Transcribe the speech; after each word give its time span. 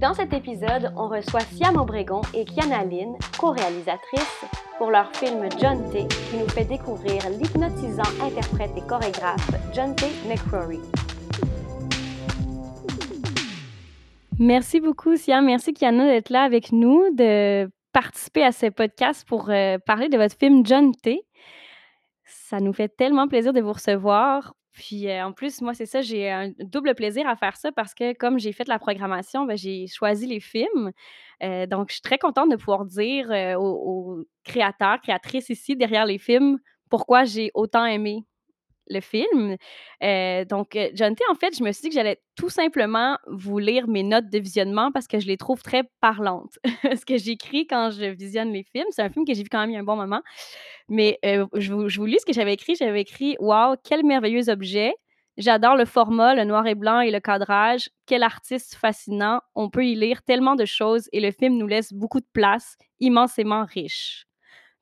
Dans 0.00 0.14
cet 0.14 0.32
épisode, 0.32 0.94
on 0.96 1.08
reçoit 1.08 1.40
Siam 1.40 1.76
Obregon 1.76 2.22
et 2.32 2.46
Kiana 2.46 2.84
Lynn, 2.84 3.16
co-réalisatrices, 3.38 4.46
pour 4.78 4.90
leur 4.90 5.14
film 5.14 5.46
John 5.60 5.90
T, 5.90 6.08
qui 6.08 6.38
nous 6.38 6.48
fait 6.48 6.64
découvrir 6.64 7.20
l'hypnotisant 7.28 8.08
interprète 8.22 8.70
et 8.78 8.86
chorégraphe 8.86 9.46
John 9.74 9.94
T. 9.94 10.06
McCrory. 10.26 10.80
Merci 14.38 14.80
beaucoup, 14.80 15.16
Siam. 15.16 15.44
Merci, 15.44 15.74
Kiana, 15.74 16.06
d'être 16.06 16.30
là 16.30 16.44
avec 16.44 16.72
nous, 16.72 17.14
de 17.14 17.70
participer 17.92 18.42
à 18.42 18.52
ce 18.52 18.70
podcast 18.70 19.28
pour 19.28 19.50
euh, 19.50 19.76
parler 19.84 20.08
de 20.08 20.16
votre 20.16 20.34
film 20.38 20.64
John 20.64 20.94
T. 20.94 21.26
Ça 22.24 22.58
nous 22.58 22.72
fait 22.72 22.88
tellement 22.88 23.28
plaisir 23.28 23.52
de 23.52 23.60
vous 23.60 23.74
recevoir. 23.74 24.54
Puis 24.80 25.10
euh, 25.10 25.26
en 25.26 25.32
plus, 25.34 25.60
moi, 25.60 25.74
c'est 25.74 25.84
ça, 25.84 26.00
j'ai 26.00 26.30
un 26.30 26.52
double 26.58 26.94
plaisir 26.94 27.28
à 27.28 27.36
faire 27.36 27.54
ça 27.54 27.70
parce 27.70 27.92
que 27.92 28.14
comme 28.14 28.38
j'ai 28.38 28.52
fait 28.52 28.66
la 28.66 28.78
programmation, 28.78 29.44
ben, 29.44 29.54
j'ai 29.54 29.86
choisi 29.86 30.26
les 30.26 30.40
films. 30.40 30.92
Euh, 31.42 31.66
donc, 31.66 31.90
je 31.90 31.94
suis 31.96 32.02
très 32.02 32.16
contente 32.16 32.50
de 32.50 32.56
pouvoir 32.56 32.86
dire 32.86 33.30
euh, 33.30 33.56
aux, 33.56 34.20
aux 34.20 34.24
créateurs, 34.42 35.02
créatrices 35.02 35.50
ici 35.50 35.76
derrière 35.76 36.06
les 36.06 36.16
films 36.16 36.58
pourquoi 36.88 37.24
j'ai 37.24 37.50
autant 37.54 37.84
aimé 37.84 38.24
le 38.90 39.00
film. 39.00 39.56
Euh, 40.02 40.44
donc, 40.44 40.76
euh, 40.76 40.90
T, 40.90 41.24
en 41.30 41.34
fait, 41.34 41.56
je 41.56 41.62
me 41.62 41.72
suis 41.72 41.82
dit 41.82 41.88
que 41.88 41.94
j'allais 41.94 42.20
tout 42.36 42.50
simplement 42.50 43.16
vous 43.26 43.58
lire 43.58 43.88
mes 43.88 44.02
notes 44.02 44.28
de 44.28 44.38
visionnement 44.38 44.90
parce 44.92 45.06
que 45.06 45.18
je 45.20 45.26
les 45.26 45.36
trouve 45.36 45.62
très 45.62 45.84
parlantes. 46.00 46.58
ce 46.84 47.04
que 47.06 47.16
j'écris 47.16 47.66
quand 47.66 47.90
je 47.90 48.06
visionne 48.06 48.52
les 48.52 48.64
films, 48.64 48.88
c'est 48.90 49.02
un 49.02 49.10
film 49.10 49.24
que 49.24 49.32
j'ai 49.32 49.42
vu 49.42 49.48
quand 49.48 49.60
même 49.60 49.70
il 49.70 49.74
y 49.74 49.76
a 49.76 49.80
un 49.80 49.84
bon 49.84 49.96
moment. 49.96 50.20
Mais 50.88 51.18
euh, 51.24 51.46
je, 51.54 51.72
vous, 51.72 51.88
je 51.88 51.98
vous 51.98 52.06
lis 52.06 52.18
ce 52.20 52.26
que 52.26 52.32
j'avais 52.32 52.54
écrit. 52.54 52.74
J'avais 52.74 53.00
écrit 53.00 53.36
Waouh, 53.38 53.76
quel 53.84 54.04
merveilleux 54.04 54.50
objet! 54.50 54.92
J'adore 55.36 55.76
le 55.76 55.86
format, 55.86 56.34
le 56.34 56.44
noir 56.44 56.66
et 56.66 56.74
blanc 56.74 57.00
et 57.00 57.10
le 57.10 57.20
cadrage. 57.20 57.88
Quel 58.06 58.22
artiste 58.22 58.74
fascinant. 58.74 59.40
On 59.54 59.70
peut 59.70 59.86
y 59.86 59.94
lire 59.94 60.22
tellement 60.22 60.54
de 60.54 60.64
choses 60.66 61.08
et 61.12 61.20
le 61.20 61.30
film 61.30 61.56
nous 61.56 61.66
laisse 61.66 61.92
beaucoup 61.92 62.20
de 62.20 62.28
place, 62.32 62.76
immensément 62.98 63.64
riche. 63.64 64.26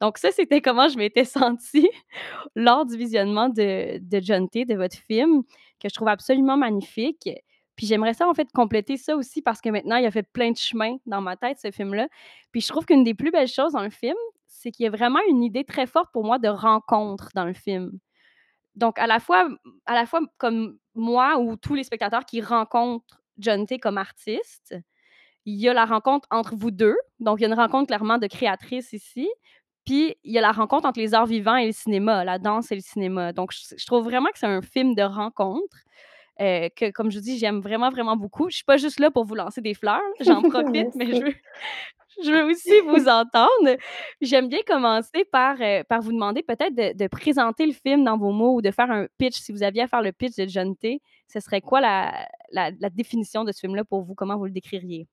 Donc 0.00 0.18
ça, 0.18 0.30
c'était 0.30 0.60
comment 0.60 0.88
je 0.88 0.96
m'étais 0.96 1.24
sentie 1.24 1.88
lors 2.54 2.86
du 2.86 2.96
visionnement 2.96 3.48
de, 3.48 4.00
John 4.20 4.48
T, 4.48 4.64
de 4.64 4.74
votre 4.74 4.96
film, 4.96 5.42
que 5.80 5.88
je 5.88 5.94
trouve 5.94 6.08
absolument 6.08 6.56
magnifique. 6.56 7.28
Puis 7.76 7.86
j'aimerais 7.86 8.14
ça, 8.14 8.28
en 8.28 8.34
fait, 8.34 8.48
compléter 8.52 8.96
ça 8.96 9.16
aussi 9.16 9.40
parce 9.40 9.60
que 9.60 9.68
maintenant, 9.68 9.96
il 9.96 10.06
a 10.06 10.10
fait 10.10 10.28
plein 10.32 10.50
de 10.50 10.56
chemin 10.56 10.96
dans 11.06 11.20
ma 11.20 11.36
tête, 11.36 11.58
ce 11.60 11.70
film-là. 11.70 12.08
Puis 12.50 12.60
je 12.60 12.68
trouve 12.68 12.84
qu'une 12.84 13.04
des 13.04 13.14
plus 13.14 13.30
belles 13.30 13.48
choses 13.48 13.72
dans 13.72 13.82
le 13.82 13.90
film, 13.90 14.16
c'est 14.46 14.72
qu'il 14.72 14.84
y 14.84 14.86
a 14.86 14.90
vraiment 14.90 15.20
une 15.28 15.44
idée 15.44 15.64
très 15.64 15.86
forte 15.86 16.10
pour 16.12 16.24
moi 16.24 16.38
de 16.38 16.48
rencontre 16.48 17.28
dans 17.34 17.44
le 17.44 17.52
film. 17.52 17.92
Donc, 18.74 18.98
à 18.98 19.06
la 19.06 19.20
fois, 19.20 19.48
à 19.86 19.94
la 19.94 20.06
fois 20.06 20.20
comme 20.38 20.78
moi 20.94 21.38
ou 21.38 21.56
tous 21.56 21.74
les 21.74 21.84
spectateurs 21.84 22.24
qui 22.24 22.40
rencontrent 22.40 23.20
John 23.38 23.66
T 23.66 23.78
comme 23.78 23.98
artiste, 23.98 24.74
il 25.44 25.56
y 25.56 25.68
a 25.68 25.72
la 25.72 25.84
rencontre 25.84 26.28
entre 26.30 26.54
vous 26.56 26.70
deux. 26.70 26.96
Donc, 27.20 27.38
il 27.38 27.42
y 27.42 27.44
a 27.46 27.48
une 27.48 27.54
rencontre 27.54 27.86
clairement 27.86 28.18
de 28.18 28.26
créatrice 28.26 28.92
ici. 28.92 29.28
Puis, 29.88 30.16
il 30.24 30.32
y 30.32 30.38
a 30.38 30.42
la 30.42 30.52
rencontre 30.52 30.86
entre 30.86 31.00
les 31.00 31.14
arts 31.14 31.26
vivants 31.26 31.56
et 31.56 31.66
le 31.66 31.72
cinéma, 31.72 32.24
la 32.24 32.38
danse 32.38 32.70
et 32.72 32.74
le 32.74 32.80
cinéma. 32.82 33.32
Donc, 33.32 33.52
je, 33.52 33.74
je 33.76 33.86
trouve 33.86 34.04
vraiment 34.04 34.28
que 34.30 34.38
c'est 34.38 34.46
un 34.46 34.60
film 34.62 34.94
de 34.94 35.02
rencontre. 35.02 35.76
euh, 36.40 36.68
que, 36.76 36.90
comme 36.92 37.10
je 37.10 37.18
vous 37.18 37.24
dis, 37.24 37.38
j'aime 37.38 37.60
vraiment, 37.60 37.90
vraiment 37.90 38.16
beaucoup. 38.16 38.50
Je 38.50 38.56
suis 38.56 38.64
pas 38.64 38.76
juste 38.76 39.00
là 39.00 39.10
pour 39.10 39.24
vous 39.24 39.34
lancer 39.34 39.60
des 39.62 39.74
fleurs, 39.74 40.00
j'en 40.20 40.42
profite, 40.44 40.88
mais 40.94 41.14
je 41.14 41.24
veux, 41.24 41.34
je 42.24 42.30
veux 42.32 42.44
aussi 42.50 42.80
vous 42.86 43.08
entendre. 43.08 43.76
J'aime 44.20 44.48
bien 44.48 44.60
commencer 44.66 45.24
par, 45.32 45.56
euh, 45.60 45.82
par 45.84 46.00
vous 46.02 46.12
demander 46.12 46.42
peut-être 46.42 46.74
de, 46.74 46.96
de 46.96 47.08
présenter 47.08 47.66
le 47.66 47.72
film 47.72 48.04
dans 48.04 48.18
vos 48.18 48.32
mots 48.32 48.56
ou 48.56 48.62
de 48.62 48.70
faire 48.70 48.90
un 48.90 49.06
pitch. 49.18 49.36
Si 49.40 49.52
vous 49.52 49.62
aviez 49.62 49.82
à 49.82 49.88
faire 49.88 50.02
le 50.02 50.12
pitch 50.12 50.36
de 50.36 50.46
John 50.48 50.76
T, 50.76 51.00
ce 51.32 51.40
serait 51.40 51.60
quoi 51.60 51.80
la, 51.80 52.26
la, 52.52 52.70
la 52.80 52.90
définition 52.90 53.44
de 53.44 53.52
ce 53.52 53.60
film-là 53.60 53.84
pour 53.84 54.02
vous? 54.02 54.14
Comment 54.14 54.36
vous 54.36 54.46
le 54.46 54.52
décririez? 54.52 55.08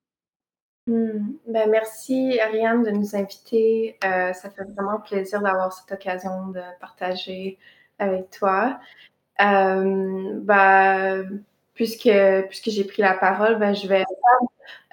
Hmm. 0.87 1.37
Ben, 1.47 1.67
merci 1.69 2.39
Ariane 2.39 2.83
de 2.83 2.91
nous 2.91 3.15
inviter. 3.15 3.97
Euh, 4.03 4.33
ça 4.33 4.51
fait 4.51 4.63
vraiment 4.75 4.99
plaisir 4.99 5.41
d'avoir 5.41 5.73
cette 5.73 5.91
occasion 5.91 6.49
de 6.49 6.61
partager 6.79 7.57
avec 7.97 8.29
toi. 8.29 8.79
Euh, 9.41 10.39
ben, 10.41 11.43
puisque, 11.73 12.03
j'ai 12.03 12.83
pris 12.83 13.01
la 13.01 13.15
parole, 13.15 13.57
ben, 13.57 13.73
je 13.73 13.87
vais 13.87 14.03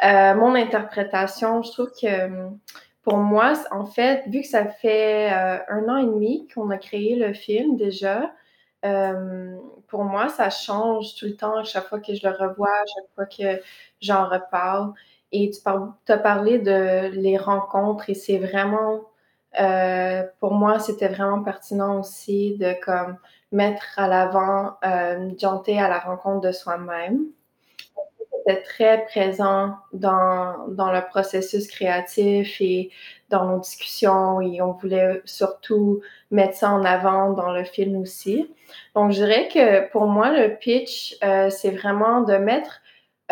faire 0.01 0.35
euh, 0.35 0.35
mon 0.39 0.55
interprétation. 0.55 1.63
Je 1.63 1.73
trouve 1.73 1.91
que 1.93 2.49
pour 3.03 3.19
moi, 3.19 3.55
en 3.71 3.85
fait, 3.85 4.25
vu 4.29 4.41
que 4.43 4.47
ça 4.49 4.67
fait 4.67 5.29
un 5.69 5.89
an 5.89 5.97
et 5.99 6.07
demi 6.07 6.49
qu'on 6.55 6.71
a 6.71 6.79
créé 6.79 7.17
le 7.17 7.35
film 7.35 7.77
déjà, 7.77 8.33
pour 9.89 10.05
moi, 10.05 10.29
ça 10.31 10.49
change 10.51 11.17
tout 11.17 11.27
le 11.27 11.37
temps 11.37 11.59
à 11.59 11.65
chaque 11.65 11.89
fois 11.89 12.01
que 12.01 12.15
je 12.15 12.27
le 12.27 12.35
revois, 12.35 12.71
à 12.71 12.87
chaque 12.87 13.15
fois 13.15 13.27
que 13.27 13.63
j'en 14.01 14.29
reparle. 14.29 14.95
Et 15.33 15.51
tu 15.51 16.13
as 16.13 16.19
parlé 16.19 16.59
de 16.59 17.09
les 17.15 17.39
rencontres 17.39 18.11
et 18.11 18.15
c'est 18.15 18.39
vraiment, 18.39 19.01
euh, 19.61 20.23
pour 20.41 20.53
moi, 20.53 20.79
c'était 20.79 21.09
vraiment 21.09 21.43
pertinent 21.43 22.01
aussi 22.01 22.57
de 22.59 22.75
comme 22.85 23.17
mettre 23.51 23.99
à 23.99 24.09
l'avant 24.09 24.77
euh, 24.85 25.31
T 25.65 25.79
à 25.79 25.89
la 25.89 25.99
rencontre 25.99 26.47
de 26.47 26.53
soi-même. 26.53 27.27
C'était 28.45 28.63
très 28.63 29.05
présent 29.07 29.77
dans, 29.93 30.67
dans 30.69 30.91
le 30.91 31.01
processus 31.09 31.69
créatif 31.69 32.61
et 32.61 32.91
dans 33.31 33.47
nos 33.47 33.61
discussions 33.61 34.41
et 34.41 34.61
on 34.61 34.73
voulait 34.73 35.23
surtout 35.25 36.01
mettre 36.31 36.57
ça 36.57 36.71
en 36.71 36.85
avant 36.85 37.33
dans 37.33 37.53
le 37.53 37.65
film 37.65 37.97
aussi. 37.97 38.53
Donc, 38.95 39.13
je 39.13 39.25
dirais 39.25 39.49
que 39.49 39.89
pour 39.91 40.07
moi, 40.07 40.31
le 40.31 40.57
pitch, 40.57 41.17
euh, 41.23 41.51
c'est 41.51 41.71
vraiment 41.71 42.23
de 42.23 42.35
mettre 42.35 42.82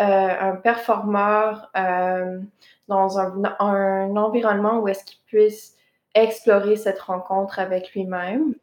un 0.03 0.55
performeur 0.55 1.69
euh, 1.77 2.39
dans 2.87 3.19
un, 3.19 4.15
environnement 4.17 4.79
où 4.79 4.87
est-ce 4.87 5.05
qu'il 5.05 5.19
puisse 5.25 5.75
explorer 6.13 6.75
cette 6.75 6.99
rencontre 6.99 7.59
avec 7.59 7.93
lui-même, 7.93 8.53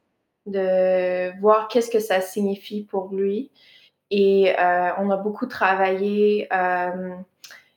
de 0.46 1.38
voir 1.40 1.68
qu'est-ce 1.68 1.90
que 1.90 1.98
ça 1.98 2.20
signifie 2.20 2.84
pour 2.84 3.08
lui. 3.12 3.50
Et 4.10 4.54
euh, 4.58 4.90
on 4.98 5.10
a 5.10 5.16
beaucoup 5.16 5.46
travaillé 5.46 6.48
euh, 6.52 7.14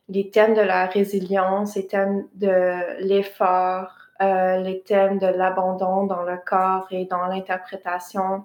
les 0.08 0.30
thèmes 0.30 0.54
de 0.54 0.60
la 0.60 0.86
résilience, 0.86 1.76
les 1.76 1.86
thèmes 1.86 2.26
de 2.34 3.00
l'effort, 3.00 3.92
euh, 4.20 4.58
les 4.58 4.82
thèmes 4.82 5.18
de 5.18 5.26
l'abandon 5.26 6.04
dans 6.04 6.22
le 6.22 6.36
corps 6.36 6.86
et 6.90 7.06
dans 7.06 7.26
l'interprétation. 7.26 8.44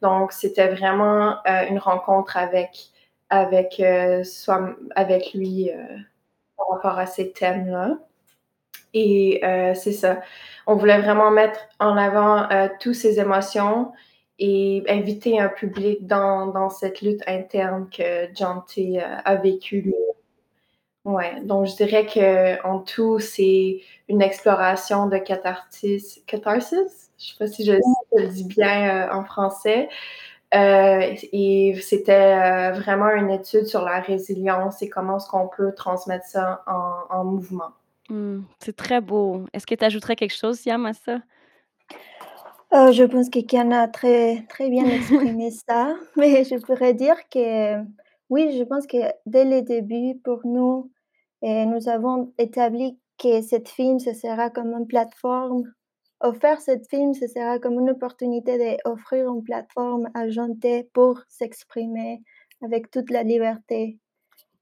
Donc, 0.00 0.32
c'était 0.32 0.68
vraiment 0.68 1.42
une 1.68 1.78
rencontre 1.78 2.36
avec 2.36 2.92
avec, 3.30 3.80
euh, 3.80 4.22
avec 4.94 5.34
lui 5.34 5.70
euh, 5.70 5.84
par 6.56 6.68
rapport 6.70 6.98
à 6.98 7.06
ces 7.06 7.32
thèmes-là. 7.32 7.98
Et 8.94 9.44
euh, 9.44 9.74
c'est 9.74 9.92
ça. 9.92 10.20
On 10.66 10.76
voulait 10.76 11.00
vraiment 11.00 11.30
mettre 11.30 11.60
en 11.78 11.96
avant 11.96 12.50
euh, 12.50 12.68
toutes 12.80 12.94
ces 12.94 13.20
émotions 13.20 13.92
et 14.38 14.82
inviter 14.88 15.40
un 15.40 15.48
public 15.48 16.06
dans, 16.06 16.46
dans 16.46 16.70
cette 16.70 17.02
lutte 17.02 17.22
interne 17.26 17.88
que 17.90 18.28
John 18.34 18.62
a 19.24 19.34
vécue. 19.36 19.92
Ouais, 21.04 21.40
donc 21.42 21.66
je 21.66 21.76
dirais 21.76 22.06
que 22.06 22.64
en 22.66 22.80
tout, 22.80 23.18
c'est 23.18 23.80
une 24.08 24.22
exploration 24.22 25.06
de 25.06 25.18
catharsis. 25.18 26.22
Catharsis? 26.26 27.10
Je 27.18 27.24
sais 27.26 27.36
pas 27.38 27.46
si 27.46 27.64
je 27.64 27.72
le 28.12 28.28
dis 28.28 28.44
bien 28.44 29.10
en 29.10 29.24
français. 29.24 29.88
Euh, 30.54 31.14
et 31.32 31.78
c'était 31.82 32.12
euh, 32.12 32.72
vraiment 32.72 33.10
une 33.10 33.30
étude 33.30 33.66
sur 33.66 33.82
la 33.82 34.00
résilience 34.00 34.80
et 34.80 34.88
comment 34.88 35.18
est-ce 35.18 35.28
qu'on 35.28 35.48
peut 35.48 35.74
transmettre 35.74 36.24
ça 36.24 36.62
en, 36.66 37.14
en 37.14 37.24
mouvement. 37.24 37.70
Mmh, 38.08 38.40
c'est 38.58 38.74
très 38.74 39.02
beau. 39.02 39.44
Est-ce 39.52 39.66
que 39.66 39.74
tu 39.74 39.84
ajouterais 39.84 40.16
quelque 40.16 40.34
chose, 40.34 40.58
Siam, 40.58 40.86
à 40.86 40.94
ça? 40.94 41.18
Euh, 42.72 42.92
je 42.92 43.04
pense 43.04 43.28
que 43.30 43.40
Kian 43.40 43.70
a 43.70 43.88
très, 43.88 44.44
très 44.48 44.70
bien 44.70 44.86
exprimé 44.86 45.50
ça, 45.68 45.94
mais 46.16 46.44
je 46.44 46.56
pourrais 46.56 46.94
dire 46.94 47.16
que 47.30 47.82
oui, 48.30 48.56
je 48.58 48.62
pense 48.62 48.86
que 48.86 48.98
dès 49.26 49.44
le 49.44 49.62
début, 49.62 50.18
pour 50.22 50.40
nous, 50.44 50.90
et 51.42 51.66
nous 51.66 51.88
avons 51.88 52.32
établi 52.38 52.98
que 53.18 53.42
cette 53.42 53.68
film, 53.68 53.98
ce 53.98 54.12
sera 54.12 54.50
comme 54.50 54.72
une 54.72 54.86
plateforme 54.86 55.64
offrir 56.20 56.60
cette 56.60 56.88
film, 56.88 57.14
ce 57.14 57.26
sera 57.26 57.58
comme 57.58 57.80
une 57.80 57.90
opportunité 57.90 58.78
d'offrir 58.84 59.28
une 59.32 59.42
plateforme 59.44 60.08
à 60.14 60.28
Janté 60.28 60.88
pour 60.92 61.20
s'exprimer 61.28 62.22
avec 62.62 62.90
toute 62.90 63.10
la 63.10 63.22
liberté. 63.22 63.98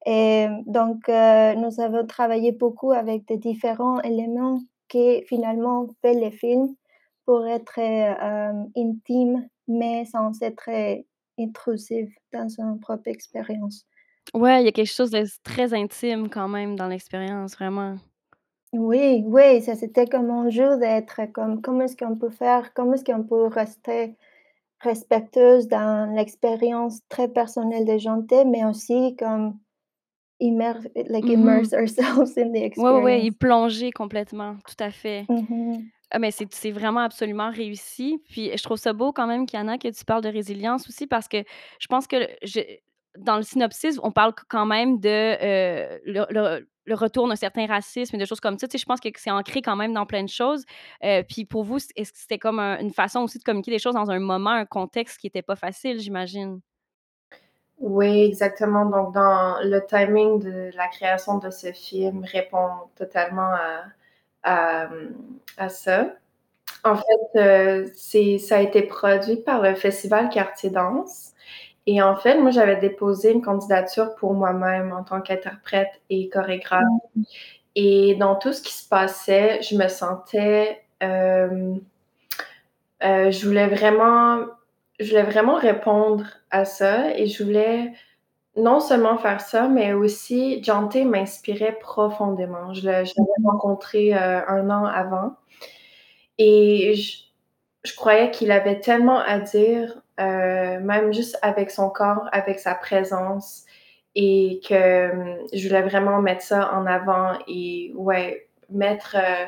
Et 0.07 0.47
donc, 0.67 1.09
heu, 1.09 1.55
nous 1.57 1.81
avons 1.81 2.07
travaillé 2.07 2.53
beaucoup 2.53 2.93
avec 2.93 3.27
des 3.27 3.39
différents 3.39 4.01
éléments 4.03 4.61
qui 4.89 5.23
finalement 5.27 5.89
fait 6.03 6.15
le 6.15 6.31
film 6.31 6.75
pour 7.25 7.47
être, 7.47 7.79
heu, 7.81 8.71
intime, 8.77 9.49
mais 9.69 10.05
sans 10.05 10.41
être 10.43 10.71
intrusive 11.39 12.13
dans 12.33 12.49
son 12.49 12.79
propre 12.79 13.09
expérience. 13.09 13.87
Ouais, 14.35 14.63
il 14.63 14.65
y 14.67 14.69
a 14.69 14.73
quelque 14.73 14.93
chose 14.93 15.11
de 15.11 15.25
très 15.43 15.73
intime 15.75 16.29
quand 16.29 16.49
même 16.49 16.77
dans 16.77 16.89
l'expérience, 16.89 17.55
vraiment. 17.55 17.97
Oui, 18.77 19.23
oui, 19.27 19.63
ça 19.63 19.75
c'était 19.75 20.07
comme 20.07 20.31
un 20.31 20.49
jeu 20.51 20.79
d'être 20.79 21.21
comme 21.33 21.61
comment 21.63 21.83
est-ce 21.83 21.97
qu'on 21.97 22.17
peut 22.17 22.31
faire 22.31 22.73
comment 22.75 22.95
est-ce 22.95 23.05
qu'on 23.05 23.23
peut 23.23 23.47
rester 23.47 24.17
respectueuse 24.81 25.69
dans 25.69 26.15
l'expérience 26.15 27.01
très 27.09 27.29
personnelle 27.29 27.85
de 27.87 27.99
Jeanté, 27.99 28.45
mais 28.45 28.65
aussi 28.65 29.17
comme 29.17 29.59
immer 30.39 30.75
like 31.09 31.25
Mmh 31.25 31.29
mh. 31.29 31.33
immerse 31.33 31.73
ourselves 31.73 32.37
in 32.37 32.51
the 32.53 32.77
Ouais, 32.77 32.91
ouais, 32.91 33.03
ouais, 33.03 33.21
y 33.23 33.27
experience. 33.27 33.37
plonger 33.39 33.91
complètement, 33.93 34.57
tout 34.67 34.85
à 34.85 34.91
fait. 34.91 35.25
Mmh 35.29 35.35
mh. 35.49 35.79
Ah 36.13 36.19
mais 36.21 36.31
c'est 36.31 36.71
vraiment 36.71 37.01
absolument 37.01 37.51
réussi. 37.51 38.23
Puis 38.31 38.51
je 38.57 38.63
trouve 38.63 38.77
ça 38.77 38.93
beau 38.93 39.13
quand 39.13 39.27
même, 39.27 39.45
Kiana, 39.47 39.77
que 39.77 39.89
tu 39.89 40.05
parles 40.05 40.23
de 40.23 40.29
résilience 40.29 40.89
aussi 40.89 41.07
parce 41.07 41.27
que 41.27 41.39
je 41.81 41.87
pense 41.89 42.07
que 42.07 42.17
je 42.43 42.61
dans 43.19 43.37
le 43.37 43.43
synopsis, 43.43 43.99
on 44.03 44.13
parle 44.13 44.35
quand 44.49 44.67
même 44.67 45.01
de, 45.01 45.09
le 46.05 46.27
le 46.31 46.69
le 46.87 46.95
retour 46.95 47.29
d'un 47.29 47.37
certain 47.37 47.67
racisme 47.67 48.17
et 48.17 48.19
de 48.19 48.25
choses 48.25 48.41
comme 48.41 48.59
ça. 48.59 48.67
Je 48.73 48.85
pense 48.85 49.01
que 49.01 49.09
c'est 49.17 49.31
ancré 49.31 49.61
quand 49.61 49.77
même 49.77 49.93
dans 49.93 50.07
plein 50.07 50.23
de 50.23 50.29
choses. 50.29 50.65
Heu, 51.05 51.23
puis 51.29 51.45
pour 51.45 51.65
vous, 51.65 51.79
est-ce 51.97 52.13
que 52.13 52.19
c'était 52.19 52.39
comme 52.39 52.59
un 52.59 52.79
une 52.79 52.93
façon 52.93 53.21
aussi 53.21 53.39
de 53.39 53.45
communiquer 53.45 53.73
des 53.73 53.79
choses 53.79 53.95
dans 53.95 54.11
un 54.11 54.19
moment, 54.19 54.51
un 54.51 54.67
contexte 54.67 55.19
qui 55.19 55.27
était 55.27 55.43
pas 55.43 55.57
facile, 55.57 55.99
j'imagine? 55.99 56.61
Oui, 57.79 58.25
exactement. 58.25 58.87
Donc 58.87 59.13
dans 59.15 59.59
le 59.63 59.85
timing 59.87 60.41
de 60.41 60.71
la 60.77 60.89
création 60.89 61.39
de 61.39 61.51
ce 61.51 61.73
film 61.73 62.25
répond 62.25 62.69
totalement 62.97 63.53
à 63.53 63.85
à, 65.59 65.69
ça. 65.69 66.15
En 66.85 66.95
fait, 66.97 67.91
c'est 67.95 68.39
ça 68.39 68.59
a 68.59 68.61
été 68.61 68.83
produit 68.83 69.37
par 69.37 69.61
le 69.61 69.75
festival 69.75 70.29
Quartier 70.29 70.71
Danse 70.71 71.33
et 71.87 72.03
en 72.03 72.17
fait, 72.17 72.39
moi, 72.41 72.51
j'avais 72.53 72.77
déposé 72.77 73.33
une 73.33 73.43
candidature 73.43 74.15
pour 74.17 74.35
moi-même 74.35 74.93
en 74.93 75.05
tant 75.05 75.21
qu'interprète 75.23 75.91
et 76.11 76.29
chorégraphe 76.31 76.85
et 77.77 78.17
dans 78.17 78.37
tout 78.37 78.53
ce 78.55 78.63
qui 78.63 78.73
se 78.75 78.89
passait, 78.89 79.63
je 79.63 79.77
me 79.77 79.89
sentais, 79.89 80.83
hem, 81.01 81.81
heu, 83.03 83.31
je 83.31 83.47
voulais 83.47 83.67
vraiment 83.69 84.47
je 85.01 85.11
voulais 85.11 85.25
vraiment 85.25 85.57
répondre 85.57 86.25
à 86.51 86.65
ça 86.65 87.15
et 87.19 87.27
je 87.27 87.45
voulais 87.45 87.93
non 88.57 88.81
seulement 88.81 89.19
faire 89.19 89.41
ça, 89.43 89.69
mais 89.69 89.93
aussi 89.95 90.63
Jeanté 90.65 91.05
m'inspirait 91.07 91.79
profondément. 91.81 92.75
Je 92.75 92.87
l'avais 92.87 93.11
rencontré, 93.45 94.15
heu, 94.15 94.19
1 94.19 94.71
an 94.71 94.85
avant 94.87 95.37
et 96.39 96.95
je 97.85 97.95
croyais 97.97 98.31
qu'il 98.31 98.51
avait 98.53 98.81
tellement 98.81 99.19
à 99.21 99.39
dire, 99.41 100.03
heu, 100.21 100.81
même 100.81 101.13
juste 101.13 101.39
avec 101.43 101.71
son 101.71 101.91
corps, 101.91 102.29
avec 102.33 102.59
sa 102.61 102.75
présence 102.75 103.65
et 104.15 104.61
que, 104.69 105.15
mmh, 105.15 105.47
je 105.53 105.69
voulais 105.69 105.83
vraiment 105.83 106.21
mettre 106.23 106.43
ça 106.43 106.73
en 106.75 106.87
avant 106.87 107.39
et 107.49 107.93
ouais, 107.97 108.49
mettre, 108.71 109.17
heu, 109.19 109.47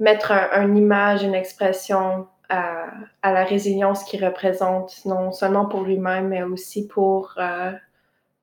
mettre 0.00 0.32
un 0.32 0.48
un 0.52 0.74
image, 0.76 1.22
une 1.24 1.34
expression 1.34 2.26
à 2.48 2.86
à 3.22 3.32
la 3.32 3.44
résilience 3.44 4.04
qu'il 4.04 4.24
représente, 4.24 5.04
non 5.06 5.32
seulement 5.32 5.66
pour 5.66 5.82
lui-même, 5.82 6.28
mais 6.28 6.42
aussi 6.42 6.86
pour, 6.88 7.34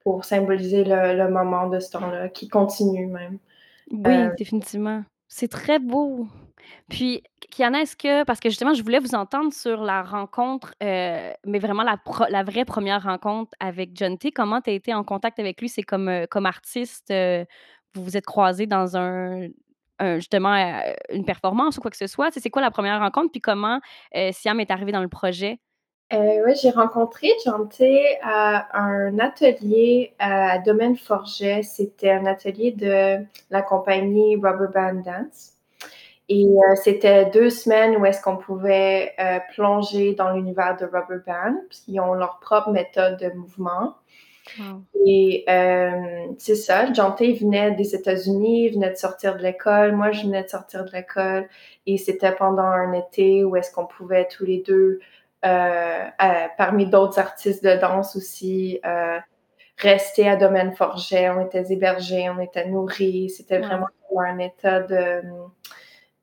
pour 0.03 0.25
symboliser 0.25 0.83
le 0.83 1.15
le 1.15 1.29
moment 1.29 1.67
de 1.67 1.79
ce 1.79 1.91
temps-là, 1.91 2.29
qui 2.29 2.47
continue 2.47 3.07
même. 3.07 3.37
Oui, 3.91 4.29
définitivement. 4.37 5.03
C'est 5.27 5.47
très 5.49 5.79
beau. 5.79 6.27
Puis, 6.89 7.23
Kiana, 7.51 7.81
est-ce 7.81 7.95
que 7.95 8.23
parce 8.23 8.39
que 8.39 8.49
justement, 8.49 8.73
je 8.73 8.83
voulais 8.83 8.99
vous 8.99 9.15
entendre 9.15 9.53
sur 9.53 9.83
la 9.83 10.03
rencontre, 10.03 10.73
heu, 10.83 11.33
mais 11.45 11.59
vraiment 11.59 11.83
la 11.83 12.43
vraie 12.43 12.65
1re 12.65 13.03
rencontre 13.03 13.51
avec 13.59 13.95
Jeanté. 13.97 14.31
Comment 14.31 14.61
tu 14.61 14.69
as 14.69 14.73
été 14.73 14.93
en 14.93 15.03
contact 15.03 15.39
avec 15.39 15.61
lui? 15.61 15.69
C'est 15.69 15.83
comme, 15.83 16.25
comme 16.29 16.45
artiste, 16.45 17.11
heu, 17.11 17.45
vous 17.93 18.03
vous 18.03 18.17
êtes 18.17 18.25
croisés 18.25 18.67
dans 18.67 18.97
un 18.97 19.47
justement, 20.15 20.55
une 21.09 21.25
performance 21.25 21.77
ou 21.77 21.81
quoi 21.81 21.91
que 21.91 21.97
ce 21.97 22.07
soit? 22.07 22.31
C'est 22.31 22.49
quoi 22.49 22.61
la 22.61 22.71
1re 22.71 22.99
rencontre? 22.99 23.31
Puis 23.31 23.41
comment, 23.41 23.81
Siam 24.31 24.59
est 24.61 24.71
arrivé 24.71 24.93
dans 24.93 25.01
le 25.01 25.09
projet? 25.09 25.59
Ouais, 26.11 26.55
j'ai 26.59 26.71
rencontré 26.71 27.27
Jeanté 27.45 28.17
à 28.23 28.79
un 28.79 29.19
atelier 29.19 30.13
à 30.17 30.57
Domaine 30.59 30.95
Forget. 30.95 31.63
C'était 31.63 32.11
un 32.11 32.25
atelier 32.25 32.71
de 32.71 33.23
la 33.51 33.61
compagnie 33.61 34.35
Rubber 34.37 34.69
Band 34.73 35.01
Dance 35.03 35.58
et 36.29 36.45
heu, 36.45 36.75
c'était 36.83 37.25
2 37.31 37.49
semaines 37.49 37.97
où 37.97 38.05
est-ce 38.05 38.21
qu'on 38.21 38.37
pouvait, 38.37 39.13
heu, 39.19 39.39
plonger 39.55 40.13
dans 40.15 40.31
l'univers 40.31 40.77
de 40.77 40.85
Rubber 40.85 41.23
Band, 41.27 41.55
puis 41.69 41.79
ils 41.89 41.99
ont 42.01 42.13
leur 42.13 42.39
propre 42.39 42.71
méthode 42.71 43.17
de 43.19 43.29
mouvement 43.35 43.95
Wow. 44.57 44.89
et 45.05 45.43
hem, 45.47 46.35
c'est 46.39 46.55
ça, 46.55 46.91
Jeanté 46.93 47.33
venait 47.33 47.71
des 47.71 47.95
États-Unis, 47.95 48.65
il 48.67 48.73
venait 48.73 48.89
de 48.91 48.95
sortir 48.97 49.37
de 49.37 49.43
l'école, 49.43 49.93
moi 49.95 50.11
je 50.11 50.23
venais 50.23 50.43
de 50.43 50.49
sortir 50.49 50.83
de 50.85 50.91
l'école 50.91 51.47
et 51.85 51.97
c'était 51.97 52.33
pendant 52.35 52.63
un 52.63 52.93
été 52.93 53.43
où 53.45 53.55
est-ce 53.55 53.71
qu'on 53.73 53.85
pouvait 53.85 54.27
tous 54.27 54.45
les 54.45 54.63
2, 54.63 54.99
heu, 55.45 55.49
heu, 55.49 56.47
parmi 56.57 56.87
d'autres 56.87 57.19
artistes 57.19 57.63
de 57.63 57.75
danse 57.79 58.15
aussi, 58.15 58.81
rester 59.77 60.27
à 60.29 60.35
Domaine 60.37 60.73
Forget. 60.73 61.29
On 61.31 61.41
était 61.45 61.71
hébergés, 61.73 62.29
on 62.29 62.39
était 62.41 62.67
nourris, 62.67 63.29
c'était 63.29 63.59
vraiment 63.59 63.87
Wow. 64.11 64.21
un 64.21 64.39
état 64.39 64.81
de, 64.81 65.21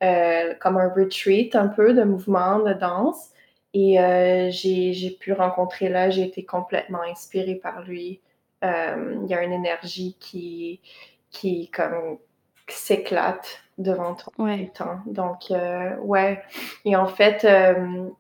heu, 0.03 0.55
comme 0.61 0.77
un 0.79 0.89
retreat 0.91 1.55
un 1.57 1.69
peu 1.69 1.93
de 1.95 2.03
mouvement, 2.05 2.59
de 2.61 2.73
danse 2.75 3.31
et 3.75 3.99
heu, 4.01 4.49
j'ai 4.51 5.11
pu 5.21 5.33
rencontrer 5.33 5.89
là, 5.91 6.09
j'ai 6.11 6.23
été 6.25 6.45
complètement 6.45 7.03
inspirée 7.03 7.57
par 7.57 7.83
lui. 7.85 8.21
Hem, 8.63 9.21
il 9.25 9.31
y 9.31 9.35
a 9.35 9.43
une 9.45 9.53
énergie 9.53 10.17
qui 10.21 10.81
qui 11.31 11.71
comme 11.71 12.19
s'éclate 12.69 13.61
devant 13.79 14.15
toi 14.15 14.33
tout 14.37 14.43
Ouais. 14.45 14.57
le 14.59 14.69
temps. 14.73 15.01
Donc 15.07 15.51
ouais 16.03 16.43
et 16.87 16.97
en 16.97 17.07
fait, 17.09 17.45
heu, 17.47 18.15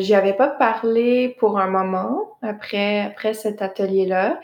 j'y 0.00 0.14
avais 0.14 0.34
pas 0.34 0.48
parlé 0.50 1.30
pour 1.40 1.58
un 1.58 1.68
moment 1.70 2.36
après 2.42 3.00
après 3.02 3.34
cet 3.34 3.62
atelier-là 3.62 4.40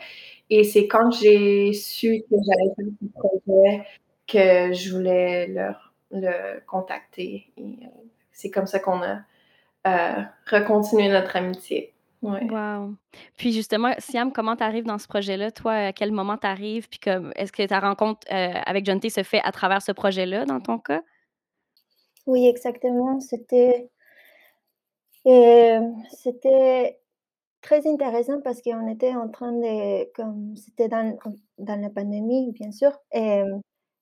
et 0.51 0.63
c'est 0.65 0.87
quand 0.87 1.09
j'ai 1.11 1.73
su 1.73 2.23
que 2.29 2.35
j'allais 2.45 2.73
faire 2.75 2.85
ce 3.01 3.07
projet 3.19 3.83
que 4.29 4.73
je 4.73 4.95
voulais 4.95 5.47
le 5.47 5.71
r 5.71 5.93
le 6.11 6.59
contacter 6.67 7.51
et 7.57 7.61
heu, 7.85 7.89
c'est 8.31 8.49
comme 8.49 8.67
ça 8.67 8.79
qu'on 8.79 9.01
a, 9.03 9.17
heu, 9.87 10.25
recontinué 10.49 11.09
notre 11.09 11.35
amitié. 11.35 11.93
Ouais. 12.21 12.43
Wow. 12.49 12.95
Puis 13.37 13.53
justement, 13.53 13.93
Siam, 13.99 14.33
comment 14.33 14.55
tu 14.57 14.63
arrives 14.63 14.85
dans 14.85 14.97
ce 14.97 15.07
projet-là? 15.07 15.51
Toi, 15.51 15.73
à 15.73 15.93
quel 15.93 16.11
moment 16.11 16.37
tu 16.37 16.47
arrives? 16.47 16.89
Puis 16.89 16.99
comme 16.99 17.31
est-ce 17.35 17.51
que 17.51 17.65
ta 17.65 17.79
rencontre, 17.79 18.27
heu, 18.31 18.51
avec 18.65 18.85
Jeanté 18.85 19.09
se 19.09 19.23
fait 19.23 19.41
à 19.43 19.51
travers 19.51 19.81
ce 19.81 19.91
projet-là, 19.93 20.45
dans 20.45 20.59
ton 20.59 20.79
cas? 20.79 21.01
Oui, 22.27 22.47
exactement, 22.47 23.19
c'était 23.19 23.89
c'était 26.11 26.99
très 27.61 27.87
intéressant 27.87 28.41
parce 28.41 28.61
qu'on 28.61 28.87
était 28.87 29.15
en 29.15 29.29
train 29.29 29.51
de 29.53 30.11
comme 30.13 30.55
c'était 30.55 30.87
dans 30.89 31.17
dans 31.59 31.81
la 31.81 31.89
pandémie, 31.89 32.51
bien 32.53 32.71
sûr, 32.71 32.91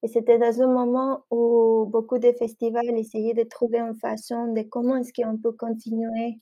et 0.03 0.07
c'était 0.09 0.37
dans 0.39 0.61
un 0.61 0.67
moment 0.67 1.21
où 1.31 1.85
beaucoup 1.89 2.19
de 2.19 2.31
festivals 2.33 2.97
essayaient 2.97 3.33
de 3.33 3.43
trouver 3.43 3.79
une 3.79 3.95
façon 3.95 4.53
de 4.53 4.61
comment 4.63 4.97
est-ce 4.97 5.13
qu'on 5.13 5.37
peut 5.37 5.53
continuer, 5.53 6.39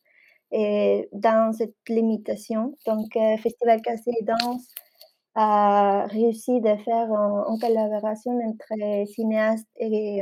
heu, 0.53 1.05
dans 1.13 1.53
cette 1.53 1.75
limitation. 1.89 2.75
Donc 2.88 3.15
heu, 3.17 3.38
Festival 3.39 3.81
Quartier 3.83 4.13
Danse 4.24 4.67
a 5.35 6.07
réussi 6.07 6.62
de 6.62 6.75
faire 6.77 7.09
une 7.12 7.59
collaboration 7.62 8.33
entre 8.45 9.07
cinéastes 9.13 9.67
et 9.77 10.21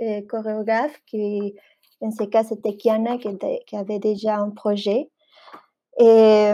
et 0.00 0.26
chorégraphes 0.26 1.00
qui, 1.06 1.54
dans 2.02 2.10
ce 2.12 2.24
cas, 2.24 2.44
c'était 2.44 2.76
Kiana 2.76 3.18
qui 3.18 3.76
avait 3.76 3.98
déjà 4.00 4.38
un 4.38 4.50
projet 4.50 5.10
et 6.00 6.52